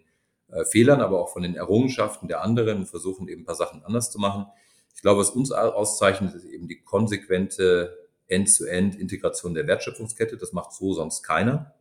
äh, 0.53 0.65
Fehlern, 0.65 1.01
aber 1.01 1.21
auch 1.21 1.33
von 1.33 1.43
den 1.43 1.57
Errungenschaften 1.57 2.29
der 2.29 2.43
anderen 2.43 2.79
und 2.79 2.87
versuchen 2.87 3.27
eben 3.29 3.43
ein 3.43 3.45
paar 3.45 3.57
Sachen 3.57 3.85
anders 3.85 4.13
zu 4.13 4.21
machen. 4.21 4.47
Ich 4.95 5.03
glaube, 5.03 5.21
was 5.21 5.31
uns 5.31 5.51
auszeichnet, 5.51 6.35
ist 6.35 6.45
eben 6.45 6.69
die 6.69 6.81
konsequente 6.81 8.04
End-to-End-Integration 8.29 9.55
der 9.55 9.67
Wertschöpfungskette. 9.67 10.37
Das 10.37 10.53
macht 10.53 10.73
so 10.73 10.93
sonst 10.93 11.23
keiner. 11.23 11.75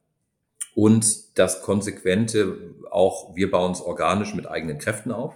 Und 0.76 1.38
das 1.38 1.62
konsequente 1.62 2.58
auch, 2.90 3.36
wir 3.36 3.52
bauen 3.52 3.72
es 3.72 3.82
organisch 3.82 4.34
mit 4.34 4.48
eigenen 4.48 4.80
Kräften 4.80 5.12
auf. 5.12 5.36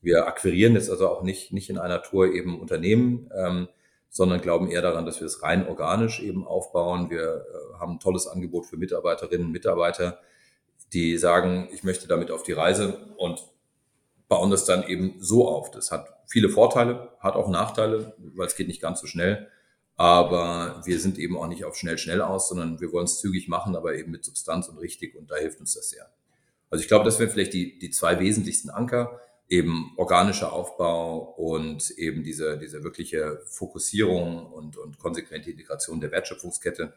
Wir 0.00 0.26
akquirieren 0.26 0.74
jetzt 0.74 0.90
also 0.90 1.08
auch 1.08 1.22
nicht, 1.22 1.52
nicht 1.52 1.70
in 1.70 1.78
einer 1.78 2.02
Tour 2.02 2.32
eben 2.32 2.60
Unternehmen, 2.60 3.30
ähm, 3.36 3.68
sondern 4.08 4.40
glauben 4.40 4.70
eher 4.70 4.82
daran, 4.82 5.06
dass 5.06 5.20
wir 5.20 5.26
es 5.26 5.42
rein 5.42 5.66
organisch 5.66 6.20
eben 6.20 6.46
aufbauen. 6.46 7.08
Wir 7.08 7.46
äh, 7.46 7.78
haben 7.78 7.94
ein 7.94 8.00
tolles 8.00 8.26
Angebot 8.26 8.66
für 8.66 8.76
Mitarbeiterinnen 8.76 9.46
und 9.46 9.52
Mitarbeiter, 9.52 10.18
die 10.92 11.16
sagen, 11.18 11.68
ich 11.72 11.84
möchte 11.84 12.08
damit 12.08 12.30
auf 12.30 12.42
die 12.42 12.52
Reise 12.52 12.98
und 13.16 13.42
bauen 14.28 14.50
das 14.50 14.64
dann 14.64 14.86
eben 14.88 15.16
so 15.18 15.48
auf. 15.48 15.70
Das 15.70 15.92
hat 15.92 16.08
viele 16.26 16.48
Vorteile, 16.48 17.10
hat 17.20 17.34
auch 17.34 17.48
Nachteile, 17.48 18.14
weil 18.34 18.46
es 18.46 18.56
geht 18.56 18.68
nicht 18.68 18.82
ganz 18.82 19.00
so 19.00 19.06
schnell. 19.06 19.48
Aber 19.96 20.82
wir 20.84 20.98
sind 20.98 21.18
eben 21.18 21.36
auch 21.36 21.46
nicht 21.46 21.64
auf 21.64 21.76
schnell, 21.76 21.98
schnell 21.98 22.22
aus, 22.22 22.48
sondern 22.48 22.80
wir 22.80 22.92
wollen 22.92 23.04
es 23.04 23.20
zügig 23.20 23.48
machen, 23.48 23.76
aber 23.76 23.94
eben 23.94 24.10
mit 24.10 24.24
Substanz 24.24 24.68
und 24.68 24.78
richtig 24.78 25.14
und 25.14 25.30
da 25.30 25.36
hilft 25.36 25.60
uns 25.60 25.74
das 25.74 25.90
sehr. 25.90 26.10
Also 26.70 26.82
ich 26.82 26.88
glaube, 26.88 27.04
das 27.04 27.18
wären 27.18 27.30
vielleicht 27.30 27.52
die, 27.52 27.78
die 27.78 27.90
zwei 27.90 28.18
wesentlichsten 28.18 28.70
Anker, 28.70 29.20
eben 29.48 29.92
organischer 29.98 30.52
Aufbau 30.54 31.18
und 31.36 31.90
eben 31.90 32.24
diese, 32.24 32.58
diese 32.58 32.82
wirkliche 32.82 33.42
Fokussierung 33.44 34.46
und, 34.46 34.78
und 34.78 34.98
konsequente 34.98 35.50
Integration 35.50 36.00
der 36.00 36.10
Wertschöpfungskette. 36.10 36.94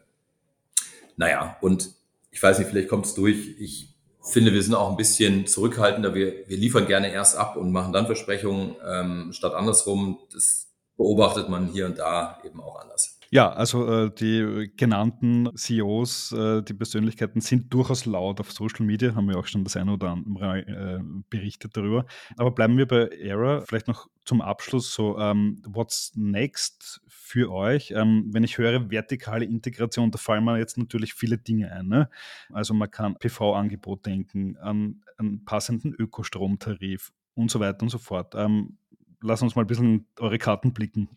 Naja, 1.16 1.58
und 1.60 1.90
ich 2.30 2.42
weiß 2.42 2.58
nicht, 2.58 2.70
vielleicht 2.70 2.88
kommt 2.88 3.04
es 3.04 3.14
durch. 3.14 3.56
Ich 3.58 3.94
finde, 4.22 4.54
wir 4.54 4.62
sind 4.62 4.74
auch 4.74 4.90
ein 4.90 4.96
bisschen 4.96 5.46
zurückhaltender. 5.46 6.14
Wir, 6.14 6.48
wir 6.48 6.56
liefern 6.56 6.86
gerne 6.86 7.12
erst 7.12 7.36
ab 7.36 7.56
und 7.56 7.72
machen 7.72 7.92
dann 7.92 8.06
Versprechungen, 8.06 8.76
ähm, 8.84 9.32
statt 9.32 9.52
andersrum. 9.52 10.18
Das 10.32 10.68
beobachtet 10.96 11.48
man 11.48 11.66
hier 11.66 11.86
und 11.86 11.98
da 11.98 12.38
eben 12.44 12.60
auch 12.60 12.80
anders. 12.80 13.16
Ja, 13.30 13.50
also 13.52 13.86
äh, 13.92 14.10
die 14.14 14.70
genannten 14.76 15.50
CEOs, 15.56 16.32
äh, 16.32 16.62
die 16.62 16.74
Persönlichkeiten 16.74 17.40
sind 17.40 17.72
durchaus 17.74 18.06
laut 18.06 18.38
auf 18.40 18.52
Social 18.52 18.86
Media, 18.86 19.14
haben 19.14 19.28
wir 19.28 19.36
auch 19.36 19.46
schon 19.46 19.64
das 19.64 19.76
eine 19.76 19.92
oder 19.92 20.10
andere 20.10 20.60
äh, 20.60 21.00
berichtet 21.28 21.76
darüber. 21.76 22.06
Aber 22.36 22.52
bleiben 22.52 22.78
wir 22.78 22.86
bei 22.86 23.08
Era. 23.08 23.62
Vielleicht 23.62 23.88
noch 23.88 24.08
zum 24.24 24.40
Abschluss 24.40 24.94
so, 24.94 25.18
ähm, 25.18 25.60
what's 25.66 26.12
next 26.14 27.00
für 27.08 27.50
euch? 27.50 27.90
Ähm, 27.90 28.26
wenn 28.30 28.44
ich 28.44 28.58
höre 28.58 28.90
vertikale 28.90 29.44
Integration, 29.44 30.12
da 30.12 30.18
fallen 30.18 30.44
mir 30.44 30.58
jetzt 30.58 30.78
natürlich 30.78 31.14
viele 31.14 31.36
Dinge 31.36 31.72
ein. 31.72 31.88
Ne? 31.88 32.08
Also 32.52 32.74
man 32.74 32.90
kann 32.90 33.16
PV-Angebot 33.16 34.06
denken, 34.06 34.56
an 34.58 35.02
einen 35.18 35.44
passenden 35.44 35.94
Ökostromtarif 35.94 37.12
und 37.34 37.50
so 37.50 37.60
weiter 37.60 37.82
und 37.82 37.88
so 37.88 37.98
fort. 37.98 38.34
Ähm, 38.36 38.78
lass 39.22 39.42
uns 39.42 39.56
mal 39.56 39.62
ein 39.62 39.66
bisschen 39.66 40.06
eure 40.18 40.38
Karten 40.38 40.72
blicken. 40.72 41.08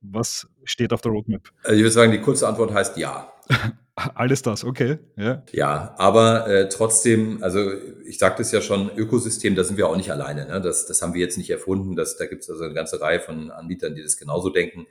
Was 0.00 0.48
steht 0.64 0.92
auf 0.92 1.00
der 1.00 1.12
Roadmap? 1.12 1.50
Also 1.62 1.74
ich 1.74 1.80
würde 1.80 1.90
sagen, 1.90 2.12
die 2.12 2.20
kurze 2.20 2.46
Antwort 2.46 2.72
heißt 2.72 2.96
ja. 2.96 3.32
Alles 3.94 4.42
das, 4.42 4.62
okay. 4.62 4.98
Ja, 5.16 5.42
ja 5.52 5.94
aber 5.96 6.46
äh, 6.48 6.68
trotzdem, 6.68 7.42
also 7.42 7.72
ich 8.04 8.18
sagte 8.18 8.42
es 8.42 8.52
ja 8.52 8.60
schon, 8.60 8.90
Ökosystem, 8.94 9.54
da 9.54 9.64
sind 9.64 9.78
wir 9.78 9.88
auch 9.88 9.96
nicht 9.96 10.12
alleine. 10.12 10.46
Ne? 10.46 10.60
Das, 10.60 10.86
das 10.86 11.00
haben 11.00 11.14
wir 11.14 11.20
jetzt 11.22 11.38
nicht 11.38 11.48
erfunden. 11.48 11.96
Das, 11.96 12.16
da 12.16 12.26
gibt 12.26 12.42
es 12.42 12.50
also 12.50 12.64
eine 12.64 12.74
ganze 12.74 13.00
Reihe 13.00 13.20
von 13.20 13.50
Anbietern, 13.50 13.94
die 13.94 14.02
das 14.02 14.18
genauso 14.18 14.50
denken 14.50 14.86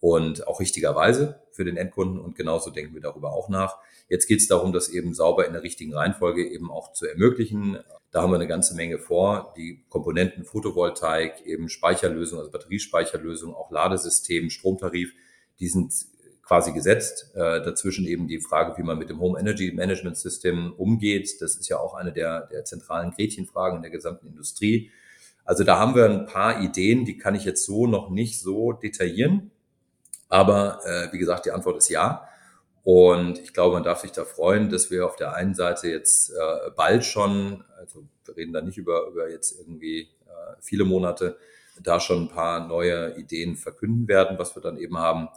und 0.00 0.46
auch 0.46 0.60
richtigerweise 0.60 1.40
für 1.50 1.64
den 1.64 1.76
Endkunden 1.76 2.20
und 2.20 2.36
genauso 2.36 2.70
denken 2.70 2.94
wir 2.94 3.00
darüber 3.00 3.32
auch 3.32 3.48
nach. 3.48 3.78
Jetzt 4.08 4.26
geht 4.26 4.40
es 4.40 4.46
darum, 4.46 4.72
das 4.72 4.88
eben 4.88 5.14
sauber 5.14 5.46
in 5.46 5.52
der 5.52 5.62
richtigen 5.62 5.94
Reihenfolge 5.94 6.46
eben 6.46 6.70
auch 6.70 6.92
zu 6.92 7.06
ermöglichen. 7.06 7.78
Da 8.12 8.22
haben 8.22 8.30
wir 8.30 8.36
eine 8.36 8.46
ganze 8.46 8.74
Menge 8.74 8.98
vor. 8.98 9.52
Die 9.56 9.84
Komponenten 9.88 10.44
Photovoltaik, 10.44 11.44
eben 11.44 11.68
Speicherlösung, 11.68 12.38
also 12.38 12.50
Batteriespeicherlösung, 12.50 13.54
auch 13.54 13.70
Ladesystem, 13.70 14.50
Stromtarif, 14.50 15.12
die 15.58 15.68
sind 15.68 15.92
quasi 16.42 16.72
gesetzt. 16.72 17.32
Äh, 17.34 17.62
dazwischen 17.62 18.06
eben 18.06 18.28
die 18.28 18.40
Frage, 18.40 18.78
wie 18.78 18.84
man 18.84 18.98
mit 18.98 19.10
dem 19.10 19.20
Home 19.20 19.38
Energy 19.38 19.72
Management 19.72 20.16
System 20.16 20.72
umgeht. 20.76 21.40
Das 21.40 21.56
ist 21.56 21.68
ja 21.68 21.78
auch 21.78 21.94
eine 21.94 22.12
der, 22.12 22.46
der 22.46 22.64
zentralen 22.64 23.10
Gretchenfragen 23.10 23.78
in 23.78 23.82
der 23.82 23.90
gesamten 23.90 24.28
Industrie. 24.28 24.90
Also 25.44 25.64
da 25.64 25.78
haben 25.78 25.94
wir 25.94 26.04
ein 26.08 26.26
paar 26.26 26.62
Ideen, 26.62 27.04
die 27.04 27.18
kann 27.18 27.34
ich 27.34 27.44
jetzt 27.44 27.64
so 27.64 27.86
noch 27.86 28.10
nicht 28.10 28.40
so 28.40 28.72
detaillieren. 28.72 29.50
Aber 30.28 30.80
äh, 30.84 31.12
wie 31.12 31.18
gesagt, 31.18 31.46
die 31.46 31.52
Antwort 31.52 31.78
ist 31.78 31.88
ja. 31.88 32.28
Und 32.82 33.38
ich 33.40 33.52
glaube, 33.52 33.74
man 33.74 33.82
darf 33.82 34.00
sich 34.00 34.12
da 34.12 34.24
freuen, 34.24 34.70
dass 34.70 34.90
wir 34.90 35.06
auf 35.06 35.16
der 35.16 35.34
einen 35.34 35.54
Seite 35.54 35.88
jetzt 35.88 36.30
äh, 36.30 36.70
bald 36.76 37.04
schon, 37.04 37.64
also 37.76 38.04
wir 38.24 38.36
reden 38.36 38.52
da 38.52 38.60
nicht 38.60 38.78
über, 38.78 39.08
über 39.08 39.28
jetzt 39.28 39.58
irgendwie 39.58 40.02
äh, 40.02 40.54
viele 40.60 40.84
Monate, 40.84 41.36
da 41.82 42.00
schon 42.00 42.22
ein 42.22 42.28
paar 42.28 42.66
neue 42.66 43.16
Ideen 43.16 43.56
verkünden 43.56 44.08
werden, 44.08 44.38
was 44.38 44.54
wir 44.56 44.62
dann 44.62 44.76
eben 44.78 44.98
haben. 44.98 45.28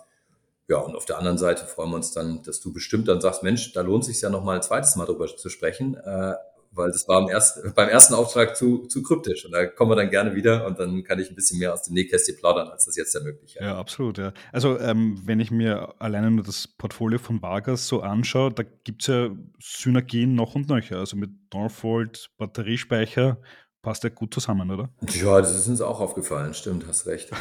Ja, 0.67 0.77
und 0.77 0.95
auf 0.95 1.05
der 1.05 1.17
anderen 1.17 1.39
Seite 1.39 1.65
freuen 1.65 1.89
wir 1.89 1.95
uns 1.95 2.11
dann, 2.11 2.43
dass 2.43 2.61
du 2.61 2.71
bestimmt 2.71 3.07
dann 3.07 3.19
sagst, 3.19 3.41
Mensch, 3.41 3.73
da 3.73 3.81
lohnt 3.81 4.05
sich 4.05 4.21
ja 4.21 4.29
noch 4.29 4.43
mal 4.43 4.55
ein 4.55 4.61
zweites 4.61 4.95
Mal 4.95 5.05
drüber 5.05 5.25
zu 5.25 5.49
sprechen. 5.49 5.95
Äh, 5.95 6.35
weil 6.71 6.91
das 6.91 7.07
war 7.07 7.29
ersten, 7.29 7.73
beim 7.73 7.89
ersten 7.89 8.13
Auftrag 8.13 8.55
zu, 8.55 8.87
zu 8.87 9.03
kryptisch. 9.03 9.45
Und 9.45 9.51
da 9.51 9.65
kommen 9.65 9.91
wir 9.91 9.95
dann 9.95 10.09
gerne 10.09 10.35
wieder 10.35 10.65
und 10.65 10.79
dann 10.79 11.03
kann 11.03 11.19
ich 11.19 11.29
ein 11.29 11.35
bisschen 11.35 11.59
mehr 11.59 11.73
aus 11.73 11.83
dem 11.83 11.93
Nähkästchen 11.93 12.37
plaudern, 12.37 12.69
als 12.69 12.85
das 12.85 12.95
jetzt 12.95 13.13
ja 13.13 13.21
möglich 13.21 13.55
ist. 13.55 13.61
Ja, 13.61 13.77
absolut. 13.77 14.17
Ja. 14.17 14.33
Also 14.51 14.79
ähm, 14.79 15.21
wenn 15.25 15.39
ich 15.39 15.51
mir 15.51 15.95
alleine 15.99 16.31
nur 16.31 16.43
das 16.43 16.67
Portfolio 16.67 17.19
von 17.19 17.41
Vargas 17.41 17.87
so 17.87 18.01
anschaue, 18.01 18.51
da 18.51 18.63
gibt 18.83 19.01
es 19.01 19.07
ja 19.07 19.29
Synergien 19.59 20.35
noch 20.35 20.55
und 20.55 20.69
nöcher. 20.69 20.97
Also 20.97 21.17
mit 21.17 21.31
Northvolt, 21.53 22.29
Batteriespeicher, 22.37 23.37
passt 23.81 24.03
ja 24.03 24.09
gut 24.09 24.33
zusammen, 24.33 24.69
oder? 24.71 24.89
Ja, 25.13 25.39
das 25.39 25.55
ist 25.55 25.67
uns 25.67 25.81
auch 25.81 25.99
aufgefallen. 25.99 26.53
Stimmt, 26.53 26.85
hast 26.87 27.07
recht. 27.07 27.31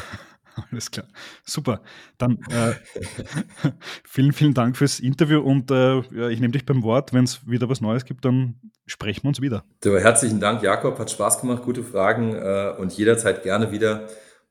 Alles 0.71 0.91
klar. 0.91 1.07
Super. 1.43 1.81
Dann 2.17 2.39
äh, 2.49 2.73
vielen, 4.03 4.33
vielen 4.33 4.53
Dank 4.53 4.77
fürs 4.77 4.99
Interview 4.99 5.39
und 5.39 5.71
äh, 5.71 5.99
ich 6.29 6.39
nehme 6.39 6.51
dich 6.51 6.65
beim 6.65 6.83
Wort. 6.83 7.13
Wenn 7.13 7.23
es 7.23 7.47
wieder 7.47 7.69
was 7.69 7.81
Neues 7.81 8.05
gibt, 8.05 8.25
dann 8.25 8.55
sprechen 8.85 9.23
wir 9.23 9.29
uns 9.29 9.41
wieder. 9.41 9.63
Herzlichen 9.83 10.39
Dank, 10.39 10.61
Jakob. 10.61 10.99
Hat 10.99 11.11
Spaß 11.11 11.41
gemacht, 11.41 11.63
gute 11.63 11.83
Fragen 11.83 12.35
äh, 12.35 12.73
und 12.77 12.93
jederzeit 12.93 13.43
gerne 13.43 13.71
wieder 13.71 14.07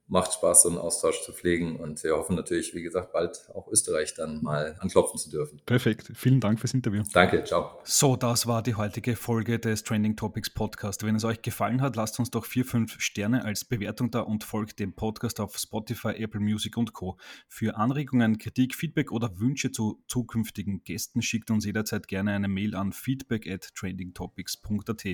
macht 0.09 0.33
Spaß, 0.33 0.63
so 0.63 0.69
einen 0.71 0.79
Austausch 0.79 1.23
zu 1.23 1.33
pflegen. 1.33 1.77
Und 1.77 2.03
wir 2.03 2.17
hoffen 2.17 2.35
natürlich, 2.35 2.75
wie 2.75 2.83
gesagt, 2.83 3.13
bald 3.13 3.49
auch 3.55 3.69
Österreich 3.69 4.15
dann 4.15 4.43
mal 4.43 4.77
anklopfen 4.81 5.19
zu 5.19 5.31
dürfen. 5.31 5.61
Perfekt. 5.67 6.11
Vielen 6.15 6.41
Dank 6.41 6.61
fürs 6.61 6.73
Interview. 6.75 7.03
Danke. 7.13 7.45
Ciao. 7.45 7.79
So, 7.85 8.17
das 8.17 8.47
war 8.47 8.63
die 8.63 8.75
heutige 8.75 9.17
Folge 9.17 9.59
des 9.59 9.85
Trending 9.85 10.17
Topics 10.17 10.51
Podcast. 10.51 11.05
Wenn 11.05 11.15
es 11.15 11.25
euch 11.25 11.43
gefallen 11.43 11.83
hat, 11.83 11.97
lasst 11.97 12.19
uns 12.19 12.31
doch 12.31 12.47
vier, 12.47 12.65
fünf 12.65 13.01
Sterne 13.01 13.45
als 13.45 13.65
Bewertung 13.65 14.11
da 14.11 14.21
und 14.21 14.45
folgt 14.45 14.79
dem 14.81 14.95
Podcast 14.95 15.41
auf 15.41 15.59
Spotify, 15.59 16.15
Apple 16.17 16.41
Music 16.41 16.77
und 16.77 16.95
Co. 16.95 17.19
Für 17.47 17.77
Anregungen, 17.77 18.39
Kritik, 18.39 18.75
Feedback 18.75 19.13
oder 19.13 19.39
Wünsche 19.39 19.73
zu 19.73 20.03
zukünftigen 20.09 20.83
Gästen 20.85 21.21
schickt 21.21 21.51
uns 21.51 21.67
jederzeit 21.67 22.09
gerne 22.09 22.33
eine 22.33 22.49
Mail 22.49 22.75
an 22.75 22.93
feedback 22.93 23.47
at 23.47 23.75
trendingtopics.at. 23.75 25.05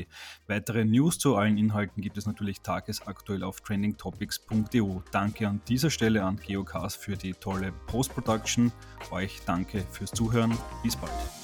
Weitere 0.46 0.84
News 0.84 1.18
zu 1.18 1.34
allen 1.34 1.58
Inhalten 1.58 2.00
gibt 2.00 2.16
es 2.16 2.26
natürlich 2.26 2.60
tagesaktuell 2.60 3.42
auf 3.42 3.60
trendingtopics.de 3.60 4.83
Video. 4.84 5.02
Danke 5.10 5.48
an 5.48 5.60
dieser 5.68 5.90
Stelle 5.90 6.22
an 6.24 6.36
Geocast 6.36 6.96
für 6.96 7.16
die 7.16 7.32
tolle 7.32 7.72
Post-Production. 7.86 8.72
Euch 9.10 9.40
danke 9.46 9.84
fürs 9.90 10.12
Zuhören. 10.12 10.56
Bis 10.82 10.96
bald. 10.96 11.43